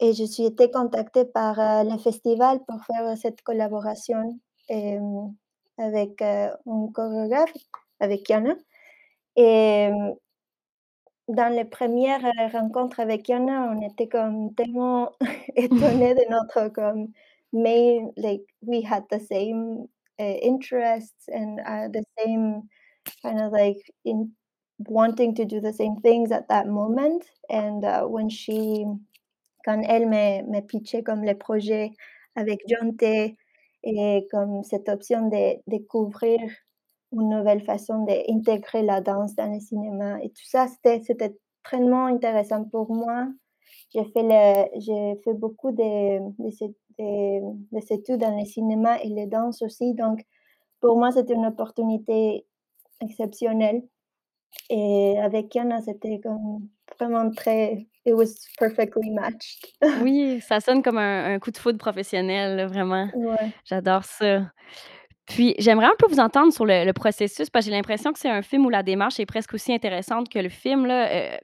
et 0.00 0.12
je 0.14 0.24
suis 0.24 0.44
été 0.46 0.70
contactée 0.70 1.24
par, 1.26 1.58
heu, 1.60 1.88
le 1.90 1.98
festival 1.98 2.60
pour 2.68 2.84
faire 2.84 3.16
cette 3.18 3.42
collaboration, 3.42 4.38
avec, 5.78 6.22
un 6.22 6.52
chorégraphe, 6.94 7.52
avec 8.00 8.24
Kiana 8.24 8.56
et 9.36 9.90
dans 11.28 11.52
les 11.52 11.64
1res, 11.64 12.24
heu, 12.24 12.52
rencontres 12.56 13.00
avec 13.00 13.24
Kiana, 13.24 13.72
on 13.72 13.80
était 13.82 14.06
comme 14.08 14.54
tellement 14.54 15.10
étonnés 15.56 16.14
de 16.14 16.30
notre 16.30 16.68
comme 16.68 17.08
main 17.52 18.10
like 18.16 18.42
we 18.62 18.82
had 18.84 19.02
the 19.10 19.18
same, 19.18 19.88
uh, 20.20 20.38
interests 20.44 21.28
and, 21.34 21.58
uh, 21.66 21.88
the 21.88 22.04
same 22.18 22.62
kind 23.22 23.40
of 23.40 23.52
like 23.52 23.78
in 24.04 24.30
wanting 24.88 25.34
to 25.34 25.44
do 25.44 25.60
the 25.60 25.72
same 25.72 25.96
things 26.02 26.32
at 26.32 26.48
that 26.48 26.68
moment. 26.68 27.24
And, 27.50 27.84
uh, 27.84 28.04
when 28.06 28.28
she 28.30 28.84
quand 29.66 29.82
elle 29.88 30.06
m'a 30.08 30.42
m'a 30.44 30.62
pitché 30.62 31.02
comme 31.04 31.24
le 31.24 31.34
projet 31.38 31.92
avec 32.36 32.60
John 32.68 32.96
T 32.96 33.36
et 33.86 34.26
comme 34.32 34.64
cette 34.64 34.88
option 34.88 35.28
de 35.28 35.60
découvrir 35.68 36.40
une 37.12 37.28
nouvelle 37.30 37.62
façon 37.62 38.04
d'intégrer 38.04 38.82
la 38.82 39.00
danse 39.00 39.34
dans 39.36 39.52
le 39.52 39.60
cinéma 39.60 40.18
et 40.22 40.30
tout 40.30 40.44
ça, 40.44 40.66
c'était 40.82 41.36
tellement 41.70 42.06
intéressant 42.06 42.64
pour 42.64 42.92
moi. 42.92 43.28
J'ai 43.94 44.04
fait 44.04 44.70
j'ai 44.80 45.20
fait 45.24 45.34
beaucoup 45.34 45.70
de 45.70 46.18
des 46.42 46.62
é 46.64 46.74
des 46.98 47.40
des 47.72 47.92
études 47.92 48.20
dans 48.20 48.36
le 48.36 48.44
cinéma 48.44 49.00
et 49.02 49.08
les 49.08 49.26
danses 49.26 49.62
aussi, 49.62 49.94
donc 49.94 50.24
pour 50.80 50.98
moi, 50.98 51.12
c'était 51.12 51.34
une 51.34 51.46
opportunité 51.46 52.46
exceptionnelle 53.00 53.82
et 54.70 55.18
avec 55.18 55.50
Kiana, 55.50 55.80
c'était 55.82 56.20
comme 56.20 56.68
vraiment 56.98 57.30
très 57.30 57.86
it 58.04 58.14
was 58.14 58.46
perfectly 58.58 59.10
matched. 59.10 59.72
Oui, 60.02 60.40
ça 60.46 60.60
sonne 60.60 60.82
comme 60.82 60.98
un 60.98 61.34
un 61.34 61.38
coup 61.38 61.50
de 61.50 61.58
foudre 61.58 61.78
professionnel, 61.78 62.56
là, 62.56 62.66
vraiment. 62.66 63.08
Ouais. 63.14 63.50
J'adore 63.64 64.04
ça. 64.04 64.42
Puis 65.26 65.56
j'aimerais 65.58 65.86
un 65.86 65.96
peu 65.98 66.06
vous 66.06 66.20
entendre 66.20 66.52
sur 66.52 66.64
le 66.64 66.84
le 66.84 66.92
processus 66.92 67.50
parce 67.50 67.64
que 67.64 67.70
j'ai 67.70 67.76
l'impression 67.76 68.12
que 68.12 68.18
c'est 68.18 68.30
un 68.30 68.42
film 68.42 68.64
où 68.66 68.70
la 68.70 68.82
démarche 68.82 69.18
est 69.18 69.26
presque 69.26 69.54
aussi 69.54 69.72
intéressante 69.72 70.28
que 70.28 70.38
le 70.38 70.48
film, 70.48 70.86
là, 70.86 71.38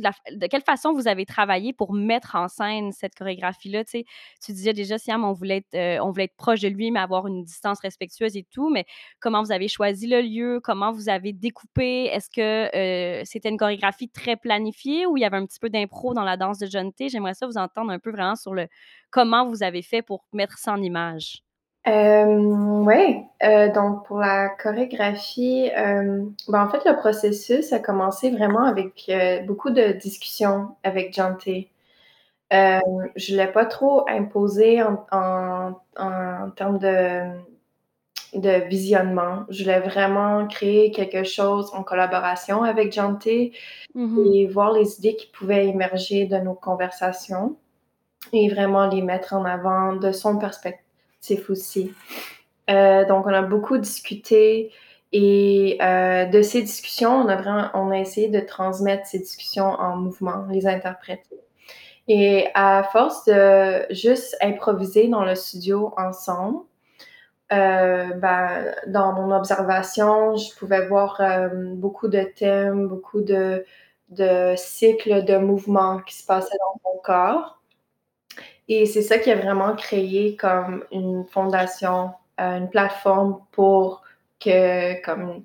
de 0.00 0.46
quelle 0.46 0.62
façon 0.62 0.92
vous 0.92 1.08
avez 1.08 1.26
travaillé 1.26 1.72
pour 1.72 1.92
mettre 1.92 2.34
en 2.36 2.48
scène 2.48 2.92
cette 2.92 3.14
chorégraphie-là? 3.14 3.84
Tu 3.84 3.90
sais, 4.00 4.04
tu 4.44 4.52
disais 4.52 4.72
déjà, 4.72 4.98
Siam, 4.98 5.24
on 5.24 5.32
voulait 5.32 5.58
être, 5.58 5.74
heu, 5.74 6.00
on 6.02 6.10
voulait 6.10 6.24
être 6.24 6.36
proche 6.36 6.60
de 6.60 6.68
lui, 6.68 6.90
mais 6.90 7.00
avoir 7.00 7.26
une 7.26 7.44
distance 7.44 7.80
respectueuse 7.80 8.36
et 8.36 8.44
tout, 8.50 8.70
mais 8.70 8.84
comment 9.20 9.42
vous 9.42 9.52
avez 9.52 9.68
choisi 9.68 10.06
le 10.06 10.20
lieu? 10.20 10.60
Comment 10.62 10.92
vous 10.92 11.08
avez 11.08 11.32
découpé? 11.32 12.04
Est-ce 12.06 12.28
que, 12.30 13.20
heu, 13.20 13.22
c'était 13.24 13.48
une 13.50 13.58
chorégraphie 13.58 14.08
très 14.08 14.36
planifiée 14.36 15.06
ou 15.06 15.16
il 15.16 15.20
y 15.20 15.24
avait 15.24 15.36
un 15.36 15.46
petit 15.46 15.58
peu 15.60 15.70
d'impro 15.70 16.14
dans 16.14 16.24
la 16.24 16.36
danse 16.36 16.58
de 16.58 16.66
John 16.66 16.92
T? 16.92 17.08
J'aimerais 17.08 17.34
ça 17.34 17.46
vous 17.46 17.58
entendre 17.58 17.90
un 17.90 17.98
peu 17.98 18.10
vraiment 18.10 18.36
sur 18.36 18.54
le 18.54 18.66
comment 19.10 19.46
vous 19.46 19.62
avez 19.62 19.82
fait 19.82 20.02
pour 20.02 20.24
mettre 20.32 20.58
ça 20.58 20.72
en 20.72 20.82
image? 20.82 21.42
Hem, 21.84 22.84
ouais, 22.86 23.24
heu, 23.42 23.70
donc 23.72 24.04
pour 24.06 24.18
la 24.18 24.48
chorégraphie, 24.50 25.70
hem, 25.74 26.34
ben, 26.48 26.64
en 26.64 26.68
fait, 26.68 26.84
le 26.84 26.96
processus 26.96 27.72
a 27.72 27.78
commencé 27.78 28.30
vraiment 28.30 28.64
avec, 28.64 29.10
beaucoup 29.46 29.70
de 29.70 29.92
discussions 29.92 30.76
avec. 30.82 31.18
Hem, 32.50 32.80
je 33.16 33.36
l'ai 33.36 33.46
pas 33.48 33.66
trop 33.66 34.08
imposé 34.08 34.82
en 34.82 35.06
en 35.12 35.74
en 35.98 36.50
termes 36.52 36.78
de 36.78 37.22
de 38.34 38.68
visionnement. 38.68 39.44
Je 39.50 39.64
voulais 39.64 39.80
vraiment 39.80 40.46
créer 40.48 40.90
quelque 40.92 41.24
chose 41.24 41.70
en 41.74 41.82
collaboration 41.84 42.62
avec 42.64 42.92
John 42.94 43.18
T. 43.18 43.52
Mmh 43.94 44.04
mh. 44.22 44.26
et 44.36 44.46
voir 44.48 44.72
les 44.72 44.98
idées 44.98 45.16
qui 45.16 45.28
pouvaient 45.28 45.68
émerger 45.68 46.26
de 46.26 46.36
nos 46.38 46.54
conversations 46.54 47.56
et 48.32 48.48
vraiment 48.50 48.86
les 48.88 49.02
mettre 49.02 49.34
en 49.34 49.44
avant 49.46 49.94
de 49.94 50.12
son 50.12 50.36
perspectif 51.20 51.50
aussi. 51.50 51.92
Heu, 52.70 53.06
donc 53.08 53.26
on 53.26 53.34
a 53.34 53.42
beaucoup 53.42 53.78
discuté 53.78 54.72
et 55.12 55.78
heu, 55.82 56.30
de 56.30 56.42
ces 56.42 56.62
discussions, 56.62 57.12
on 57.12 57.28
a 57.28 57.36
vraiment 57.36 57.70
on 57.74 57.90
a 57.92 57.98
essayé 58.00 58.28
de 58.28 58.40
transmettre 58.40 59.06
ces 59.06 59.20
discussions 59.20 59.66
en 59.70 59.96
mouvement, 59.96 60.46
les 60.50 60.66
interpréter 60.66 61.36
et 62.08 62.48
à 62.54 62.84
force 62.92 63.24
de 63.26 63.86
juste 63.94 64.36
improviser 64.42 65.08
dans 65.08 65.24
le 65.24 65.34
studio 65.36 65.94
ensemble, 65.98 66.60
heu, 67.52 68.14
ben, 68.16 68.74
dans 68.88 69.12
mon 69.14 69.32
observation, 69.36 70.36
je 70.36 70.54
pouvais 70.58 70.86
voir, 70.88 71.20
hem, 71.20 71.76
beaucoup 71.76 72.08
de 72.08 72.22
thèmes, 72.36 72.88
beaucoup 72.88 73.22
de 73.22 73.64
de 74.10 74.54
cycles 74.56 75.24
de 75.24 75.38
mouvements 75.38 76.00
qui 76.00 76.14
se 76.16 76.26
passaient 76.26 76.56
dans 76.60 76.80
son 76.92 76.98
corps 77.04 77.57
et 78.68 78.86
c'est 78.86 79.02
ça 79.02 79.18
qui 79.18 79.30
a 79.30 79.36
vraiment 79.36 79.74
créé 79.76 80.36
comme 80.36 80.84
une 80.92 81.24
fondation, 81.26 82.12
heu, 82.40 82.44
une 82.44 82.70
plateforme 82.70 83.40
pour 83.52 84.02
que 84.40 85.02
comme, 85.04 85.44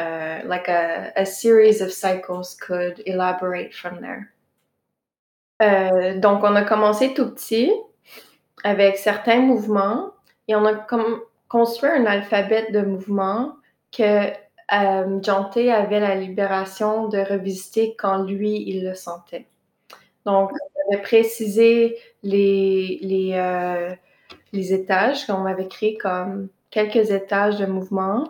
heu, 0.00 0.48
like 0.48 0.68
a 0.68 1.12
a 1.16 1.24
series 1.26 1.82
of 1.82 1.90
cycles 1.92 2.56
could 2.56 3.02
elaborate 3.06 3.74
from 3.74 4.00
there. 4.00 4.30
Heu, 5.60 6.18
donc 6.20 6.42
on 6.44 6.54
a 6.56 6.62
commencé 6.64 7.12
tout 7.14 7.30
petit 7.34 7.70
avec 8.64 8.98
certains 8.98 9.40
mouvements 9.40 10.12
et 10.48 10.56
on 10.56 10.64
a 10.66 10.74
comme 10.74 11.20
construit 11.48 11.90
un 11.90 12.06
alphabet 12.06 12.70
de 12.72 12.82
mouvements 12.82 13.56
que, 13.92 14.32
T 15.52 15.72
avait 15.72 16.00
la 16.00 16.14
libération 16.16 17.08
de 17.08 17.18
revisiter 17.18 17.96
quand 17.98 18.22
lui, 18.24 18.62
il 18.68 18.84
le 18.86 18.94
sentait. 18.94 19.48
Donc 20.26 20.52
précisé 20.98 21.96
les 22.22 22.98
les, 23.02 23.32
heu, 23.36 23.96
les 24.52 24.74
étages 24.74 25.26
qu'on 25.26 25.46
avait 25.46 25.68
créés 25.68 25.98
comme 25.98 26.48
quelques 26.70 27.10
étages 27.12 27.58
de 27.58 27.66
mouvements 27.66 28.24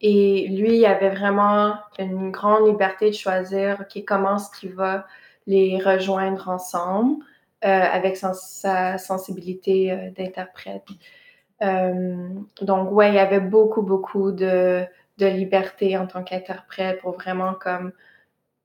et 0.00 0.48
lui, 0.48 0.78
il 0.78 0.86
avait 0.86 1.10
vraiment 1.10 1.74
une 1.98 2.30
grande 2.30 2.68
liberté 2.68 3.10
de 3.10 3.14
choisir, 3.14 3.78
OK, 3.80 4.04
comment 4.06 4.36
est-ce 4.36 4.50
qu'il 4.58 4.74
va 4.74 5.06
les 5.46 5.78
rejoindre 5.82 6.48
ensemble, 6.48 7.24
heu, 7.64 7.68
avec 7.68 8.16
sa 8.16 8.34
sensibilité, 8.98 9.92
heu, 9.92 10.10
d'interprète. 10.16 10.84
Donc 12.62 12.92
ouais, 12.92 13.08
il 13.10 13.14
y 13.14 13.18
avait 13.18 13.40
beaucoup, 13.40 13.82
beaucoup 13.82 14.32
de 14.32 14.84
de 15.18 15.26
liberté 15.26 15.96
en 15.96 16.06
tant 16.06 16.22
qu'interprète 16.22 17.00
pour 17.00 17.12
vraiment 17.14 17.54
comme 17.54 17.92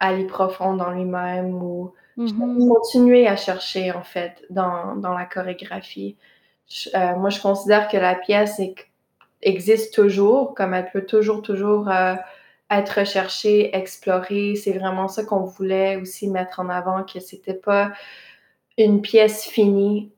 aller 0.02 0.26
profond 0.28 0.76
dans 0.76 0.92
lui-même 0.92 1.56
ou 1.64 1.94
Mmh 2.18 2.28
ch 2.28 2.36
mh. 2.38 2.70
continuer 2.70 3.28
à 3.28 3.38
chercher 3.38 3.92
en 3.94 4.04
fait 4.04 4.44
dans 4.52 4.96
dans 4.98 5.14
la 5.16 5.26
chorégraphie. 5.26 6.18
Ch 6.68 6.90
heu, 6.96 7.18
moi, 7.18 7.30
je 7.32 7.42
considère 7.42 7.90
que 7.90 7.98
la 7.98 8.16
pièce 8.16 8.60
ex 8.62 8.86
existe 9.44 9.94
toujours, 9.96 10.56
comme 10.56 10.74
elle 10.76 10.92
peut 10.92 11.06
toujours, 11.08 11.42
toujours, 11.44 11.90
heu, 11.90 12.16
être 12.72 13.00
recherchée, 13.02 13.76
explorée. 13.78 14.56
C'est 14.58 14.74
vraiment 14.80 15.08
ça 15.10 15.24
qu'on 15.26 15.46
voulait 15.46 15.98
aussi 15.98 16.30
mettre 16.30 16.60
en 16.62 16.70
avant, 16.70 17.04
que 17.06 17.20
c'était 17.22 17.54
pas 17.56 17.94
une 18.80 19.02
pièce 19.04 19.46
finie. 19.46 20.12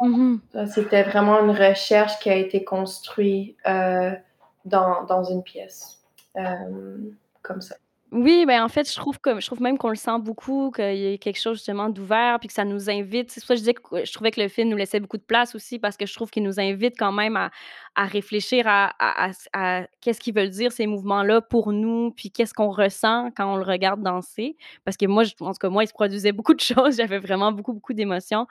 Mh. 0.00 0.40
Heu, 0.56 0.66
c'était 0.68 1.02
vraiment 1.04 1.40
une 1.44 1.50
recherche 1.52 2.18
qui 2.20 2.30
a 2.30 2.36
été 2.36 2.64
construit, 2.64 3.56
heu, 3.68 4.12
dans 4.66 5.04
dans 5.06 5.24
une 5.24 5.42
pièce, 5.44 6.02
comme 7.42 7.62
ça. 7.62 7.76
Oui, 8.12 8.44
ben, 8.44 8.64
en 8.64 8.68
fait, 8.68 8.90
je 8.90 8.96
trouve 8.96 9.20
comme 9.20 9.40
je 9.40 9.46
trouve 9.46 9.62
même 9.62 9.78
qu'on 9.78 9.88
le 9.88 9.94
sent 9.94 10.18
beaucoup, 10.18 10.72
qu'il 10.72 10.96
y 10.96 11.12
ait 11.14 11.18
quelque 11.18 11.38
chose 11.38 11.58
justement 11.58 11.88
d'ouvert, 11.90 12.40
puis 12.40 12.48
que 12.48 12.54
ça 12.54 12.64
nous 12.64 12.90
invite. 12.90 13.30
C'est 13.30 13.40
pour 13.40 13.46
ça 13.46 13.54
que 13.54 13.58
je 13.58 13.62
disais 13.62 13.74
que 13.74 14.04
je 14.04 14.12
trouvais 14.12 14.32
que 14.32 14.40
le 14.40 14.48
film 14.48 14.68
nous 14.68 14.76
laissait 14.76 14.98
beaucoup 14.98 15.16
de 15.16 15.22
place 15.22 15.54
aussi 15.54 15.78
parce 15.78 15.96
que 15.96 16.06
je 16.06 16.14
trouve 16.14 16.28
qu'il 16.28 16.42
nous 16.42 16.58
invite 16.58 16.94
quand 16.98 17.12
même 17.12 17.36
à 17.36 17.50
réfléchir 18.06 18.64
à 18.66 18.90
qu'est-ce 20.00 20.18
qu'ils 20.20 20.34
veulent 20.34 20.50
dire 20.50 20.72
ces 20.72 20.88
mouvements-là 20.88 21.40
pour 21.40 21.72
nous, 21.72 22.10
puis 22.10 22.32
qu'est-ce 22.32 22.52
qu'on 22.54 22.70
ressent 22.70 23.30
quand 23.36 23.52
on 23.52 23.56
le 23.56 23.64
regarde 23.64 24.02
danser. 24.02 24.56
Parce 24.84 24.96
que 24.96 25.06
moi, 25.06 25.22
je 25.22 25.32
en 25.40 25.52
tout 25.52 25.58
cas, 25.60 25.68
moi, 25.68 25.84
il 25.84 25.86
se 25.88 25.92
produisait 25.92 26.32
beaucoup 26.32 26.54
de 26.54 26.60
choses, 26.60 26.96
j'avais 26.96 27.18
vraiment 27.18 27.52
beaucoup, 27.52 27.72
beaucoup 27.74 27.92
d'émotions 27.92 28.46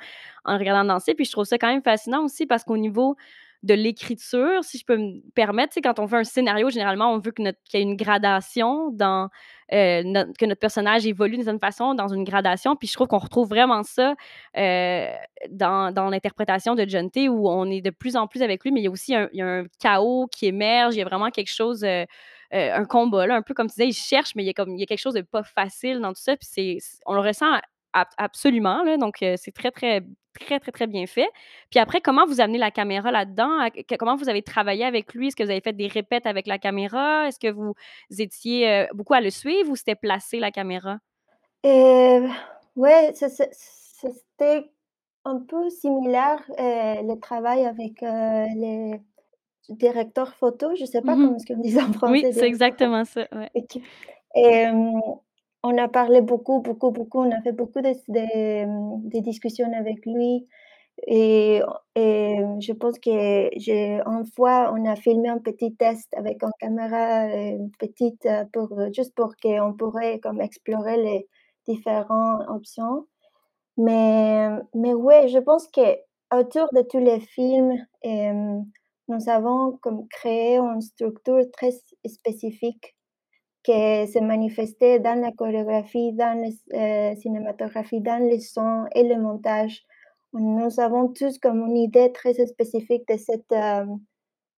en 0.45 0.53
le 0.53 0.59
regardant 0.59 0.85
danser. 0.93 1.15
Puis 1.15 1.25
je 1.25 1.31
trouve 1.33 1.45
ça 1.45 1.57
quand 1.57 1.67
même 1.67 1.83
fascinant 1.83 2.23
aussi 2.23 2.45
parce 2.45 2.63
qu'au 2.63 2.77
niveau 2.77 3.17
de 3.63 3.73
l'écriture, 3.73 4.63
si 4.63 4.77
je 4.77 4.85
peux 4.85 4.97
me 4.97 5.19
permettre, 5.35 5.73
tu 5.73 5.75
sais, 5.75 5.81
quand 5.81 5.99
on 5.99 6.07
fait 6.07 6.15
un 6.17 6.23
scénario, 6.23 6.69
généralement, 6.69 7.11
on 7.13 7.19
veut 7.19 7.31
qu'il 7.31 7.45
y 7.45 7.77
ait 7.77 7.81
une 7.81 7.97
gradation 7.97 8.89
dans, 8.91 9.29
notre 9.71 10.33
que 10.37 10.45
notre 10.45 10.59
personnage 10.59 11.05
évolue 11.05 11.35
d'une 11.35 11.43
certaine 11.43 11.59
façon, 11.59 11.93
dans 11.93 12.07
une 12.07 12.23
gradation. 12.23 12.75
Puis 12.75 12.87
je 12.87 12.93
trouve 12.93 13.07
qu'on 13.07 13.17
retrouve 13.17 13.49
vraiment 13.49 13.83
ça, 13.83 14.15
heu, 14.57 15.05
dans 15.49 15.91
dans 15.93 16.09
l'interprétation 16.09 16.75
de 16.75 16.85
John 16.87 17.11
T, 17.11 17.29
où 17.29 17.49
on 17.49 17.65
est 17.69 17.81
de 17.81 17.89
plus 17.91 18.15
en 18.15 18.27
plus 18.27 18.41
avec 18.41 18.63
lui, 18.63 18.71
mais 18.71 18.79
il 18.81 18.83
y 18.85 18.87
a 18.87 18.91
aussi 18.91 19.13
un 19.15 19.27
il 19.33 19.39
y 19.39 19.41
a 19.41 19.47
un 19.47 19.65
chaos 19.79 20.27
qui 20.31 20.47
émerge. 20.47 20.95
Il 20.95 20.99
y 20.99 21.01
a 21.01 21.05
vraiment 21.05 21.29
quelque 21.29 21.51
chose, 21.53 21.83
heu, 21.83 22.05
un 22.51 22.85
combat, 22.85 23.27
là, 23.27 23.35
un 23.35 23.41
peu 23.41 23.53
comme 23.53 23.67
tu 23.67 23.73
disais, 23.75 23.87
il 23.89 23.93
cherche, 23.93 24.35
mais 24.35 24.43
il 24.43 24.47
y 24.47 24.49
a 24.49 24.53
comme 24.53 24.75
il 24.75 24.79
y 24.79 24.83
a 24.83 24.85
quelque 24.85 24.99
chose 24.99 25.13
de 25.15 25.21
pas 25.21 25.43
facile 25.43 25.99
dans 25.99 26.13
tout 26.13 26.21
ça, 26.21 26.35
puis 26.37 26.79
on 27.05 27.13
le 27.13 27.21
ressent 27.21 27.47
absolument, 27.93 28.83
là, 28.83 28.97
donc 28.97 29.17
c'est 29.19 29.53
très, 29.53 29.71
très, 29.71 30.01
très, 30.39 30.59
très, 30.59 30.71
très 30.71 30.87
bien 30.87 31.05
fait. 31.07 31.27
Puis 31.69 31.79
après, 31.79 32.01
comment 32.01 32.25
vous 32.25 32.39
amenez 32.41 32.57
la 32.57 32.71
caméra 32.71 33.11
là-dedans? 33.11 33.67
Comment 33.97 34.15
vous 34.15 34.29
avez 34.29 34.41
travaillé 34.43 34.85
avec 34.85 35.13
lui? 35.13 35.27
Est-ce 35.27 35.35
que 35.35 35.43
vous 35.43 35.49
avez 35.51 35.61
fait 35.61 35.73
des 35.73 35.87
répètes 35.87 36.25
avec 36.25 36.47
la 36.47 36.57
caméra? 36.59 37.27
Est-ce 37.27 37.39
que 37.39 37.51
vous 37.51 37.73
étiez, 38.17 38.87
beaucoup 38.93 39.13
à 39.13 39.21
le 39.21 39.29
suivre 39.29 39.69
ou 39.71 39.75
c'était 39.75 39.95
placé 39.95 40.39
la 40.39 40.51
caméra? 40.51 40.99
Et 41.63 42.19
ouais, 42.75 43.11
c'est 43.15 43.29
c'était 43.53 44.69
un 45.25 45.39
peu 45.39 45.69
similaire, 45.69 46.41
le 46.57 47.15
travail 47.19 47.65
avec, 47.65 48.01
heu, 48.03 48.45
les 48.55 49.01
directeurs 49.69 50.33
photo, 50.35 50.73
je 50.75 50.85
sais 50.85 51.01
pas 51.01 51.15
Mmh 51.15 51.23
mh. 51.23 51.25
comment 51.25 51.35
est-ce 51.35 51.45
qu'on 51.45 51.59
dit 51.61 51.71
ça 51.71 51.83
en 51.85 51.91
Oui, 52.07 52.21
français, 52.21 52.31
c'est 52.33 52.47
directeur 52.47 52.47
photo. 52.47 52.47
exactement 52.47 53.05
ça, 53.05 53.27
ouais. 53.33 53.51
Et 54.35 54.65
on 55.63 55.77
a 55.77 55.87
parlé 55.89 56.21
beaucoup, 56.21 56.61
beaucoup, 56.61 56.91
beaucoup, 56.91 57.19
on 57.21 57.31
a 57.31 57.41
fait 57.41 57.51
beaucoup 57.53 57.81
de 57.81 59.19
discussions 59.21 59.71
avec 59.77 60.05
lui 60.05 60.47
et 61.07 61.61
je 61.95 62.73
pense 62.73 62.99
que 62.99 63.09
une 64.19 64.25
fois, 64.35 64.73
on 64.75 64.85
a 64.85 64.95
filmé 64.95 65.29
un 65.29 65.39
petit 65.39 65.75
test 65.75 66.07
avec 66.15 66.43
une 66.43 66.51
caméra, 66.59 67.27
heu, 67.29 67.59
petite, 67.79 68.25
heu, 68.25 68.45
pour 68.53 68.69
juste 68.93 69.15
pour 69.15 69.35
qu'on 69.41 69.73
pourrait 69.73 70.19
comme 70.19 70.41
explorer 70.41 70.97
les 70.97 71.27
différents 71.67 72.39
options. 72.49 73.07
Mais 73.77 74.49
mais 74.75 74.93
ouais, 74.93 75.27
je 75.29 75.39
pense 75.39 75.67
qu'autour 75.69 76.67
de 76.73 76.81
tous 76.83 76.99
les 76.99 77.19
films, 77.21 77.73
hem, 78.03 78.65
nous 79.09 79.29
avons 79.29 79.77
comme 79.81 80.07
créé 80.09 80.57
une 80.59 80.81
structure 80.81 81.41
très 81.53 81.71
spécifique 82.07 82.95
qui 83.63 83.73
se 84.07 84.19
manifestait 84.19 84.99
dans 84.99 85.19
la 85.21 85.31
chorégraphie, 85.33 86.13
dans 86.13 86.39
c 86.51 86.57
heu, 86.73 87.15
cinématographie, 87.21 88.01
dans 88.01 88.23
les 88.29 88.39
sons 88.41 88.85
et 88.95 89.03
le 89.03 89.21
montage. 89.21 89.83
Nous 90.33 90.79
avons 90.79 91.09
tous 91.09 91.39
comme 91.39 91.61
une 91.67 91.77
idée 91.77 92.11
très 92.13 92.33
spécifique 92.47 93.07
de 93.09 93.17
cette, 93.17 93.51
hem, 93.51 93.99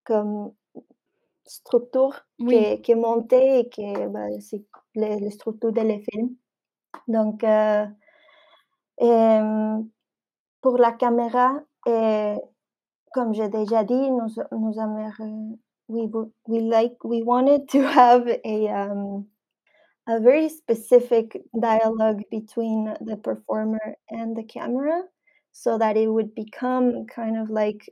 comme 0.04 0.52
structure 1.46 2.26
Oui. 2.38 2.76
qui 2.82 2.92
est 2.92 2.96
montée 2.96 3.60
et 3.60 3.68
qui 3.70 3.82
est, 3.84 4.08
bah, 4.08 4.26
c'est 4.40 4.64
les 4.96 5.30
structures 5.30 5.72
de 5.72 5.82
les 5.82 6.00
films. 6.10 6.36
Donc 7.08 7.44
heu 7.44 7.86
hem, 8.98 9.88
pour 10.62 10.78
la 10.78 10.92
caméra 10.92 11.60
et 11.86 12.34
comme 13.14 13.34
j'ai 13.34 13.48
déjà 13.48 13.84
dit, 13.84 13.94
nous 14.12 14.28
nous 14.52 14.80
we 15.92 16.08
we 16.48 16.60
like 16.60 17.04
we 17.04 17.22
wanted 17.22 17.68
to 17.70 17.82
have 18.00 18.26
a, 18.28 18.68
um, 18.68 19.28
a 20.08 20.20
very 20.20 20.48
specific 20.48 21.40
dialogue 21.60 22.22
between 22.30 22.96
the 23.00 23.16
performer 23.18 23.96
and 24.10 24.36
the 24.36 24.44
camera, 24.44 25.04
so 25.52 25.78
that 25.78 25.96
it 25.96 26.08
would 26.08 26.34
become 26.34 27.06
kind 27.06 27.38
of 27.38 27.50
like 27.50 27.90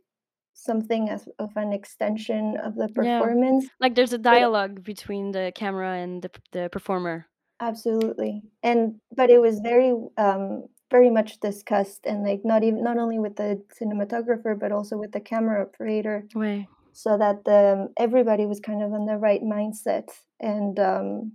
something 0.54 1.08
as 1.10 1.28
of 1.38 1.56
an 1.56 1.72
extension 1.72 2.56
of 2.58 2.76
the 2.76 2.88
Yeah. 2.94 3.28
performance. 3.28 3.68
Like, 3.78 3.94
there's 3.94 4.12
a 4.12 4.18
But 4.30 4.48
dialogue 4.48 4.82
between 4.82 5.32
the 5.32 5.52
camera 5.54 5.96
and 5.96 6.22
the 6.22 6.30
the 6.52 6.68
performer. 6.70 7.26
Absolutely, 7.60 8.42
and 8.62 9.00
but 9.14 9.28
it 9.30 9.38
was 9.40 9.60
very, 9.60 9.92
um, 10.16 10.66
very 10.90 11.10
much 11.10 11.40
discussed 11.40 12.06
and, 12.06 12.22
like, 12.24 12.40
not 12.44 12.64
even 12.64 12.82
not 12.82 12.96
only 12.96 13.18
with 13.18 13.36
the 13.36 13.62
cinematographer, 13.78 14.58
but 14.58 14.72
also 14.72 14.96
with 14.96 15.12
the 15.12 15.20
camera 15.20 15.62
operator, 15.62 16.26
Ouais. 16.34 16.68
So 17.02 17.16
that 17.18 17.44
the 17.44 17.88
everybody 17.98 18.46
was 18.46 18.60
kind 18.60 18.82
of 18.82 18.92
in 18.94 19.06
the 19.06 19.16
right 19.18 19.42
mindset 19.42 20.08
and, 20.40 20.78
um, 20.80 21.32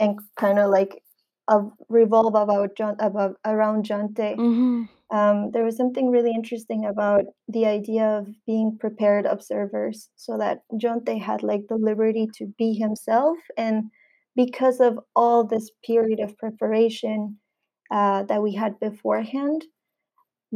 and 0.00 0.18
kinda 0.40 0.68
like, 0.68 1.02
of 1.48 1.72
revolve 1.88 2.34
about 2.36 2.76
John 2.78 2.96
about 3.00 3.36
around 3.44 3.84
Jonte. 3.88 4.36
Mhm. 4.36 4.88
Um, 5.10 5.50
there 5.52 5.64
was 5.64 5.76
something 5.76 6.10
really 6.10 6.32
interesting 6.40 6.84
about 6.86 7.24
the 7.48 7.66
idea 7.66 8.06
of 8.18 8.28
being 8.46 8.76
prepared 8.78 9.26
observers, 9.26 10.10
so 10.16 10.38
that 10.38 10.62
Jonte 10.82 11.20
had, 11.20 11.42
like, 11.44 11.68
the 11.68 11.76
liberty 11.90 12.26
to 12.38 12.46
be 12.58 12.74
himself, 12.74 13.38
and 13.56 13.90
because 14.36 14.80
of 14.80 14.98
all 15.16 15.44
this 15.44 15.70
period 15.86 16.20
of 16.20 16.36
preparation, 16.38 17.38
uh, 17.92 18.24
that 18.24 18.42
we 18.42 18.54
had 18.54 18.80
beforehand, 18.80 19.64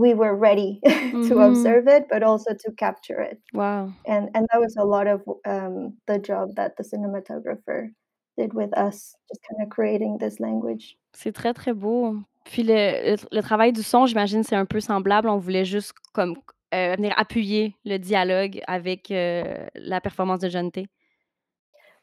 we 0.00 0.14
were 0.14 0.34
ready 0.36 0.80
to 1.28 1.34
Mhm. 1.36 1.48
observe 1.48 1.86
it, 1.88 2.04
but 2.10 2.22
also 2.22 2.54
to 2.54 2.72
capture 2.84 3.20
it. 3.30 3.38
Wow. 3.52 3.92
And 4.06 4.30
and 4.34 4.46
that 4.50 4.60
was 4.60 4.74
a 4.78 4.84
lot 4.84 5.06
of, 5.06 5.20
um, 5.46 5.98
the 6.06 6.18
job 6.18 6.46
that 6.56 6.76
the 6.76 6.84
cinematographer 6.84 7.90
did 8.38 8.54
with 8.54 8.72
us, 8.86 9.14
just 9.28 9.40
kinda 9.48 9.66
creating 9.76 10.18
this 10.18 10.40
language. 10.40 10.96
C'est 11.12 11.32
très, 11.32 11.52
très 11.54 11.74
beau. 11.74 12.16
Puis 12.44 12.62
le 12.62 13.10
le 13.12 13.16
t 13.18 13.26
le 13.32 13.42
travail 13.42 13.72
du 13.72 13.82
son, 13.82 14.06
j'imagine, 14.06 14.42
c'est 14.42 14.56
un 14.56 14.66
peu 14.66 14.80
semblable. 14.80 15.28
On 15.28 15.38
voulait 15.38 15.64
juste 15.66 15.92
comme 16.14 16.36
heu, 16.74 16.96
venir 16.96 17.12
appuyer 17.16 17.74
le 17.84 17.98
dialogue 17.98 18.60
avec, 18.66 19.10
heu, 19.10 19.44
la 19.74 20.00
performance 20.00 20.40
de 20.40 20.48
Jonté. 20.48 20.86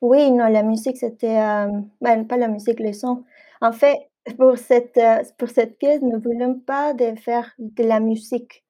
Oui, 0.02 0.32
non, 0.32 0.48
la 0.48 0.64
musique, 0.64 0.98
c'était, 0.98 1.28
hem, 1.28 1.90
ben, 2.02 2.28
pas 2.28 2.38
la 2.38 2.48
musique, 2.48 2.80
le 2.80 2.94
son. 2.94 3.24
En 3.62 3.72
fait, 3.72 3.98
pour 4.38 4.58
cette, 4.58 4.98
heu, 4.98 5.22
pour 5.38 5.50
cette 5.50 5.78
pièce, 5.78 6.02
nous 6.02 6.20
voulions 6.22 6.56
pas 6.60 6.94
de 6.94 7.16
faire 7.16 7.52
de 7.60 7.84
la 7.84 8.00
musique. 8.00 8.64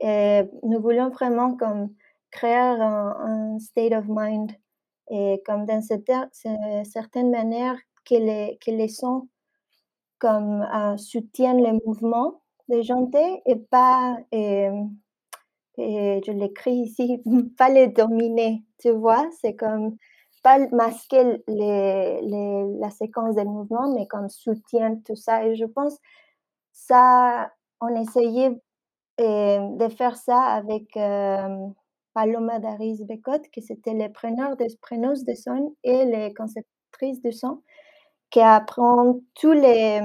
Et 0.00 0.42
nous 0.64 0.80
voulions 0.80 1.10
vraiment 1.10 1.56
comme 1.56 1.90
créer 2.32 2.54
un 2.56 3.58
state 3.60 3.92
of 3.94 4.06
mind 4.08 4.52
et 5.10 5.42
comme 5.46 5.66
dans 5.66 5.82
ce 5.82 5.94
certaine 6.84 7.30
manière 7.30 7.76
que 8.06 8.14
les 8.16 8.58
que 8.64 8.70
les 8.72 8.88
sons 8.88 9.28
comme, 10.18 10.62
heu, 10.74 10.96
soutiennent 10.98 11.62
le 11.62 11.78
mouvement 11.86 12.42
de 12.68 12.82
Jonté 12.82 13.42
et 13.46 13.56
pas, 13.56 14.18
et 15.78 16.20
je 16.26 16.32
l'écris 16.32 16.74
ici, 16.76 17.22
pas 17.58 17.68
les 17.68 17.88
dominer, 17.88 18.62
tu 18.78 18.90
vois? 18.90 19.28
C'est 19.40 19.54
comme 19.56 19.96
pas 20.46 20.60
masquer 20.70 21.42
la 21.48 22.90
séquence 22.90 23.34
des 23.34 23.44
mouvements, 23.44 23.92
mais 23.92 24.06
comme 24.06 24.28
soutiennent 24.28 25.02
tout 25.02 25.16
ça. 25.16 25.44
Et 25.44 25.56
je 25.56 25.64
pense 25.64 25.98
ça 26.72 27.50
on 27.80 27.88
essayait, 28.00 28.52
hem, 29.18 29.76
de 29.76 29.88
faire 29.88 30.16
ça 30.16 30.40
avec, 30.42 30.96
hem, 30.96 31.74
Paloma 32.14 32.60
Daris-Becot, 32.60 33.42
que 33.52 33.60
c'était 33.60 33.94
les 33.94 34.08
preneurs 34.08 34.56
des 34.56 34.68
preneuse 34.80 35.24
de 35.24 35.34
son 35.34 35.74
et 35.82 36.04
les 36.04 36.32
conceptrices 36.34 37.20
de 37.22 37.32
son, 37.32 37.62
qui 38.30 38.40
apprend 38.40 39.20
tous 39.34 39.52
les, 39.52 40.00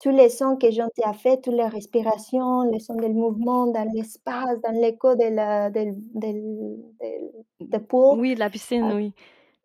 tous 0.00 0.10
les 0.10 0.28
sons 0.30 0.56
que 0.56 0.70
Jonté 0.70 1.02
a 1.04 1.12
fait, 1.14 1.40
toutes 1.42 1.54
les 1.54 1.66
respirations, 1.68 2.62
les 2.70 2.80
sons 2.80 2.94
del 2.96 3.14
mouvement 3.14 3.66
dans 3.68 3.84
l'espace, 3.94 4.60
dans 4.62 4.72
l'écho 4.72 5.14
de 5.16 5.24
la 5.34 5.70
del 5.70 5.94
Mmh. 7.60 7.66
the 7.72 7.78
pool, 7.80 8.18
Oui, 8.20 8.34
de 8.34 8.40
la 8.40 8.50
piscine, 8.50 8.92
oui. 8.92 9.14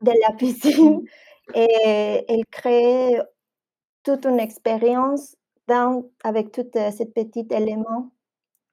de 0.02 0.12
la 0.28 0.34
piscine 0.38 1.04
et 1.54 2.26
elle 2.30 2.45
crée 2.52 3.19
toute 4.04 4.26
une 4.26 4.39
expérience 4.39 5.38
dans 5.67 6.06
avec 6.24 6.52
toutes, 6.54 6.76
heu, 6.78 6.91
ces 6.91 7.08
petits 7.08 7.48
éléments 7.52 8.12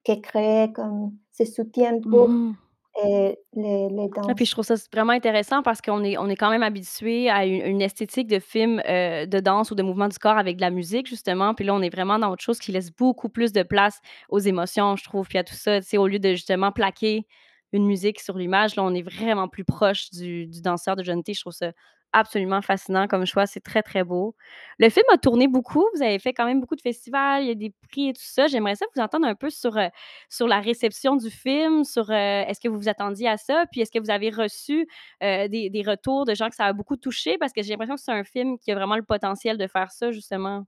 qu'elle 0.03 0.21
créait 0.21 0.71
comme 0.73 1.17
se 1.31 1.45
soutiennent 1.45 2.05
Mmh 2.05 2.09
pour, 2.09 2.35
mh. 2.51 2.55
Heu, 2.97 3.35
les 3.55 3.89
les 3.89 4.09
Ah, 4.27 4.35
puis 4.35 4.45
je 4.45 4.51
trouve 4.51 4.63
ça 4.65 4.75
vraiment 4.93 5.11
intéressant 5.11 5.61
parce 5.63 5.81
qu'on 5.81 6.01
est 6.03 6.17
on 6.17 6.29
est 6.29 6.35
quand 6.37 6.49
même 6.49 6.63
habitués 6.63 7.29
à 7.29 7.45
une 7.45 7.81
esthétique 7.81 8.27
de 8.27 8.39
film, 8.39 8.81
heu, 8.87 9.27
de 9.27 9.39
danse 9.41 9.71
ou 9.71 9.75
de 9.75 9.83
mouvement 9.83 10.07
du 10.07 10.17
corps 10.17 10.37
avec 10.37 10.55
de 10.57 10.61
la 10.61 10.69
musique, 10.69 11.07
justement. 11.07 11.53
Puis 11.53 11.65
là, 11.65 11.73
on 11.75 11.81
est 11.81 11.89
vraiment 11.89 12.17
dans 12.19 12.31
autre 12.31 12.41
chose 12.43 12.59
qui 12.59 12.71
laisse 12.71 12.89
beaucoup 12.91 13.27
plus 13.29 13.51
de 13.51 13.63
place 13.63 13.99
aux 14.29 14.39
émotions, 14.39 14.95
je 14.95 15.03
trouve, 15.03 15.27
puis 15.27 15.37
à 15.37 15.43
tout 15.43 15.55
ça, 15.55 15.81
tu 15.81 15.87
sais, 15.89 15.97
au 15.97 16.07
lieu 16.07 16.19
de 16.19 16.29
justement 16.31 16.71
plaquer 16.71 17.27
une 17.73 17.85
musique 17.85 18.19
sur 18.21 18.37
l'image, 18.37 18.75
là, 18.75 18.83
on 18.83 18.93
est 18.93 19.01
vraiment 19.01 19.47
plus 19.49 19.65
proche 19.65 20.09
du 20.11 20.47
du 20.47 20.61
danseur 20.61 20.95
de 20.95 21.03
Jonté. 21.03 21.33
Je 21.33 21.41
trouve 21.41 21.53
ça 21.53 21.71
absolument 22.13 22.61
fascinant 22.61 23.07
comme 23.07 23.25
choix, 23.25 23.45
c'est 23.47 23.59
très, 23.61 23.81
très 23.83 24.03
beau. 24.03 24.35
Le 24.79 24.89
film 24.89 25.05
a 25.13 25.17
tourné 25.17 25.47
beaucoup, 25.47 25.85
vous 25.95 26.01
avez 26.03 26.19
fait 26.19 26.33
quand 26.33 26.45
même 26.45 26.61
beaucoup 26.61 26.75
de 26.75 26.81
festivals, 26.81 27.43
il 27.43 27.47
y 27.47 27.51
a 27.51 27.55
des 27.55 27.73
prix 27.89 28.09
et 28.09 28.13
tout 28.13 28.21
ça. 28.23 28.47
J'aimerais 28.47 28.75
ça 28.75 28.85
vous 28.95 29.01
entendre 29.01 29.27
un 29.27 29.35
peu 29.35 29.49
sur, 29.49 29.77
heu, 29.77 29.89
sur 30.29 30.47
la 30.47 30.59
réception 30.61 31.15
du 31.17 31.29
film, 31.29 31.83
sur, 31.83 32.09
heu, 32.11 32.13
est-ce 32.13 32.59
que 32.61 32.69
vous 32.69 32.77
vous 32.77 32.89
attendiez 32.89 33.27
à 33.29 33.37
ça? 33.37 33.65
Puis 33.71 33.81
est-ce 33.81 33.91
que 33.91 33.99
vous 33.99 34.11
avez 34.11 34.29
reçu, 34.29 34.87
heu, 35.23 35.49
des 35.49 35.69
des 35.69 35.81
retours 35.83 36.25
de 36.25 36.35
gens 36.35 36.49
que 36.49 36.55
ça 36.55 36.65
a 36.65 36.73
beaucoup 36.73 36.97
touché? 36.97 37.37
Parce 37.39 37.53
que 37.53 37.61
j'ai 37.63 37.71
l'impression 37.71 37.95
que 37.95 38.01
c'est 38.01 38.11
un 38.11 38.23
film 38.23 38.57
qui 38.59 38.71
a 38.71 38.75
vraiment 38.75 38.95
le 38.97 39.03
potentiel 39.03 39.57
de 39.57 39.67
faire 39.67 39.91
ça, 39.91 40.11
justement. 40.11 40.65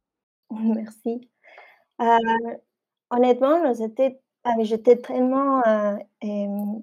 Merci. 0.52 1.30
Honnêtement, 3.12 3.64
nous 3.68 3.82
étais 3.84 4.20
ah, 4.44 4.54
j'étais 4.62 4.98
tellement, 4.98 5.62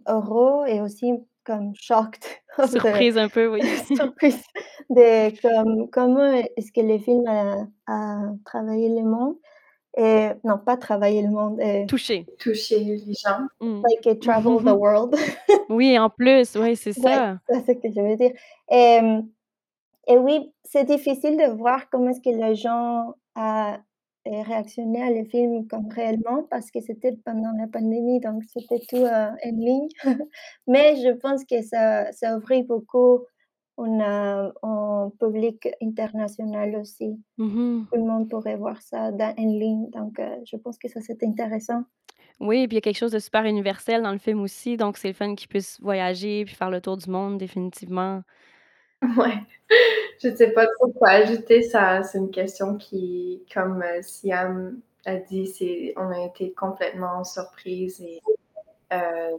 heureux 0.08 0.66
et 0.66 0.80
aussi 0.80 1.12
comme 1.44 1.72
shocked 1.74 2.24
Surprise 2.68 3.16
un 3.18 3.28
peu, 3.28 3.48
oui. 3.48 3.60
surprise 3.96 4.42
de 4.90 5.30
comme 5.40 5.88
comment 5.90 6.32
est-ce 6.56 6.72
que 6.72 6.80
le 6.80 6.98
film 6.98 7.26
a 7.26 7.66
a 7.86 8.32
travaillé 8.44 8.88
le 8.88 9.02
monde 9.02 9.36
et 9.96 10.30
non, 10.42 10.56
pas 10.56 10.78
travaillé 10.78 11.20
le 11.20 11.28
monde, 11.28 11.60
heu 11.60 11.84
Touché. 11.86 12.24
Toucher 12.38 12.78
les 12.78 12.96
gens. 13.12 13.40
Mmh. 13.60 13.82
like 13.82 14.06
it 14.06 14.22
traveled 14.22 14.64
the 14.64 14.74
world. 14.74 15.14
Oui, 15.68 15.98
en 15.98 16.08
plus, 16.08 16.56
oui, 16.56 16.76
c'est 16.76 16.96
Ouais, 16.98 17.10
ça. 17.12 17.38
c'est 17.50 17.66
ce 17.66 17.72
que 17.72 17.88
je 17.94 18.00
veux 18.00 18.16
dire. 18.16 18.32
Hem, 18.70 19.28
et 20.06 20.16
oui, 20.16 20.50
c'est 20.64 20.84
difficile 20.84 21.36
de 21.36 21.52
voir 21.56 21.90
comment 21.90 22.08
est-ce 22.08 22.22
que 22.22 22.30
les 22.30 22.54
gens 22.54 23.14
a, 23.34 23.80
heu, 24.26 24.40
réactionné 24.42 25.02
à 25.02 25.10
le 25.10 25.24
film 25.26 25.66
comme 25.68 25.88
réellement 25.90 26.44
parce 26.50 26.70
que 26.70 26.80
c'était 26.80 27.12
pendant 27.24 27.52
la 27.58 27.68
pandémie, 27.68 28.20
donc 28.20 28.44
c'était 28.48 28.80
tout, 28.88 28.98
heu, 28.98 29.08
en 29.08 29.36
ligne. 29.56 29.88
Mais 30.66 30.96
je 30.96 31.10
pense 31.18 31.44
que 31.44 31.62
ça 31.62 32.12
ça 32.12 32.36
ouvrit 32.38 32.62
beaucoup 32.64 33.20
un, 33.78 34.48
heu, 34.48 34.52
un 34.62 35.10
public 35.20 35.68
international 35.82 36.76
aussi. 36.76 37.22
Mmh 37.38 37.54
mh. 37.56 37.92
Tout 37.92 37.98
le 38.00 38.04
monde 38.06 38.28
pourrait 38.30 38.56
voir 38.56 38.82
ça 38.82 39.12
dans 39.12 39.34
en 39.38 39.46
ligne, 39.46 39.90
donc 39.90 40.18
heu, 40.20 40.40
je 40.46 40.56
pense 40.58 40.78
que 40.78 40.88
ça, 40.88 41.00
c'est 41.02 41.22
intéressant. 41.24 41.84
Oui, 42.40 42.66
puis 42.66 42.74
il 42.74 42.76
y 42.76 42.78
a 42.78 42.80
quelque 42.80 42.96
chose 42.98 43.12
de 43.12 43.18
super 43.18 43.44
universel 43.44 44.02
dans 44.02 44.12
le 44.12 44.18
film 44.18 44.40
aussi, 44.40 44.76
donc 44.76 44.96
c'est 44.96 45.08
le 45.08 45.14
fun 45.14 45.34
qu'ils 45.34 45.48
puissent 45.48 45.80
voyager 45.80 46.44
puis 46.44 46.54
faire 46.54 46.70
le 46.70 46.80
tour 46.80 46.96
du 46.96 47.08
monde 47.10 47.38
définitivement. 47.38 48.22
Ouais, 49.18 49.38
je 50.22 50.34
sais 50.34 50.52
pas 50.52 50.66
trop 50.78 50.92
quoi 50.92 51.10
ajouter, 51.10 51.62
ça 51.62 52.02
c'est 52.04 52.18
une 52.18 52.30
question 52.30 52.76
qui, 52.76 53.42
comme, 53.52 53.82
heu, 53.82 54.02
Siam 54.02 54.80
a 55.04 55.16
dit, 55.16 55.46
c'est 55.48 55.92
on 55.96 56.10
a 56.10 56.20
été 56.26 56.52
complètement 56.52 57.24
surprises 57.24 58.00
et 58.00 58.20
hem, 58.90 59.38